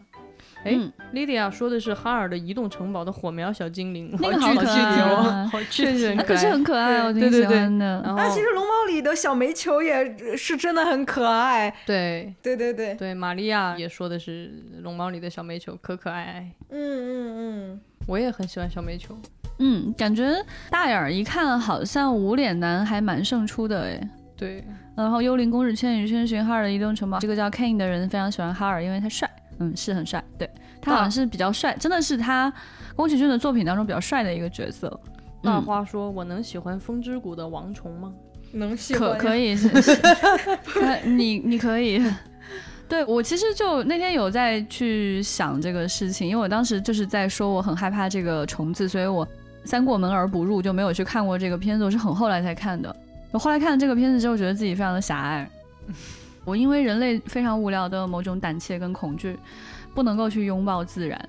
[0.68, 8.02] 哎、嗯 l y d i a 说的是哈尔的移动城堡的火苗小精灵，那个好可好具体哦，好具确实体，可是很可爱，我挺喜对对对欢的。
[8.04, 11.74] 然后啊，其实龙猫里的小煤球也是真的很可爱。
[11.86, 14.52] 对对对对，对，玛利亚也说的是
[14.82, 16.50] 龙猫里的小煤球，可可爱爱。
[16.70, 17.80] 嗯嗯嗯。
[18.06, 19.16] 我也很喜欢小煤球。
[19.58, 20.24] 嗯，感觉
[20.70, 24.08] 大眼儿一看好像无脸男还蛮胜出的哎。
[24.36, 24.64] 对，
[24.96, 30.48] 然后幽灵公主、千与千寻、哈尔的移动城堡，这个叫 Kane 的人非常喜欢哈尔，因为他帅，嗯，是很帅，对
[30.88, 32.52] 他好像是比较帅，真的是他
[32.96, 34.88] 宫崎骏的作品当中比较帅的一个角色。
[35.42, 38.12] 嗯，大花说：“我能喜欢风之谷的王虫吗
[38.52, 39.92] 能喜可可以，是是
[40.82, 42.02] 呃你你可以。
[42.88, 49.28] 对我其实就那天有在去想这个事情，因为我当时就是在说我很害怕这个虫子，所以我
[49.64, 52.94] 三过门而不入，就没有去看过这个片子，我是很后来才看的。
[53.30, 55.48] 我后来看了这个片子之后，觉得自己非常的狭隘。
[56.46, 59.38] 我因为人类非常无聊的某种胆怯跟恐惧，
[59.94, 61.28] 不能够去拥抱自然。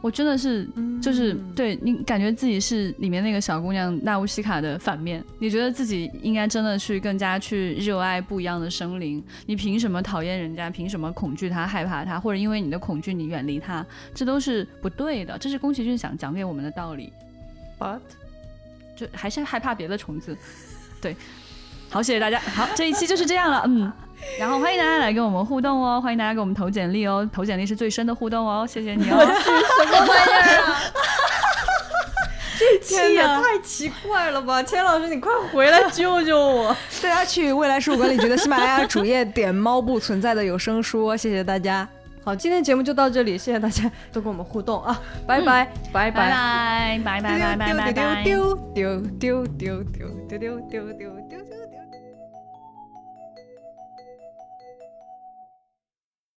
[0.00, 0.68] 我真的是，
[1.00, 10.68] 就是嗯对你感觉自己是里面那个小姑娘纳乌西卡的反面，你觉得自己应该真的去更加去热爱不一样的生灵，你凭什么讨厌人家？
[10.68, 12.20] 凭什么恐惧他、害怕他？
[12.20, 13.82] 或者因为你的恐惧你远离他？
[14.14, 17.10] 这都是不对的，这是宫崎骏想讲给我们的道理。
[17.78, 18.00] But
[18.94, 20.36] 就还是害怕别的虫子。
[21.00, 21.16] 对，
[21.88, 22.38] 好，谢谢大家。
[22.40, 23.90] 好，这一期就是这样了，嗯。
[24.38, 29.18] 然后欢迎大家来跟我们互动哦，欢迎大家给我们投简历哦，投简历是最深的互动哦，谢谢你哦。
[29.18, 30.80] 什么玩意儿啊？
[32.56, 34.62] 这期也太奇怪了吧！
[34.62, 36.74] 钱老师，你快回来救救我！
[37.02, 41.86] 大家去未来事务管理局的喜马拉雅主页点猫不存在的有声书哦，谢谢大家。
[42.24, 44.98] 好，今天节目就到这里，谢谢大家都跟我们互动啊！
[45.26, 51.23] 拜拜，拜拜拜拜拜拜拜拜丢丢丢丢丢丢丢丢丢丢丢。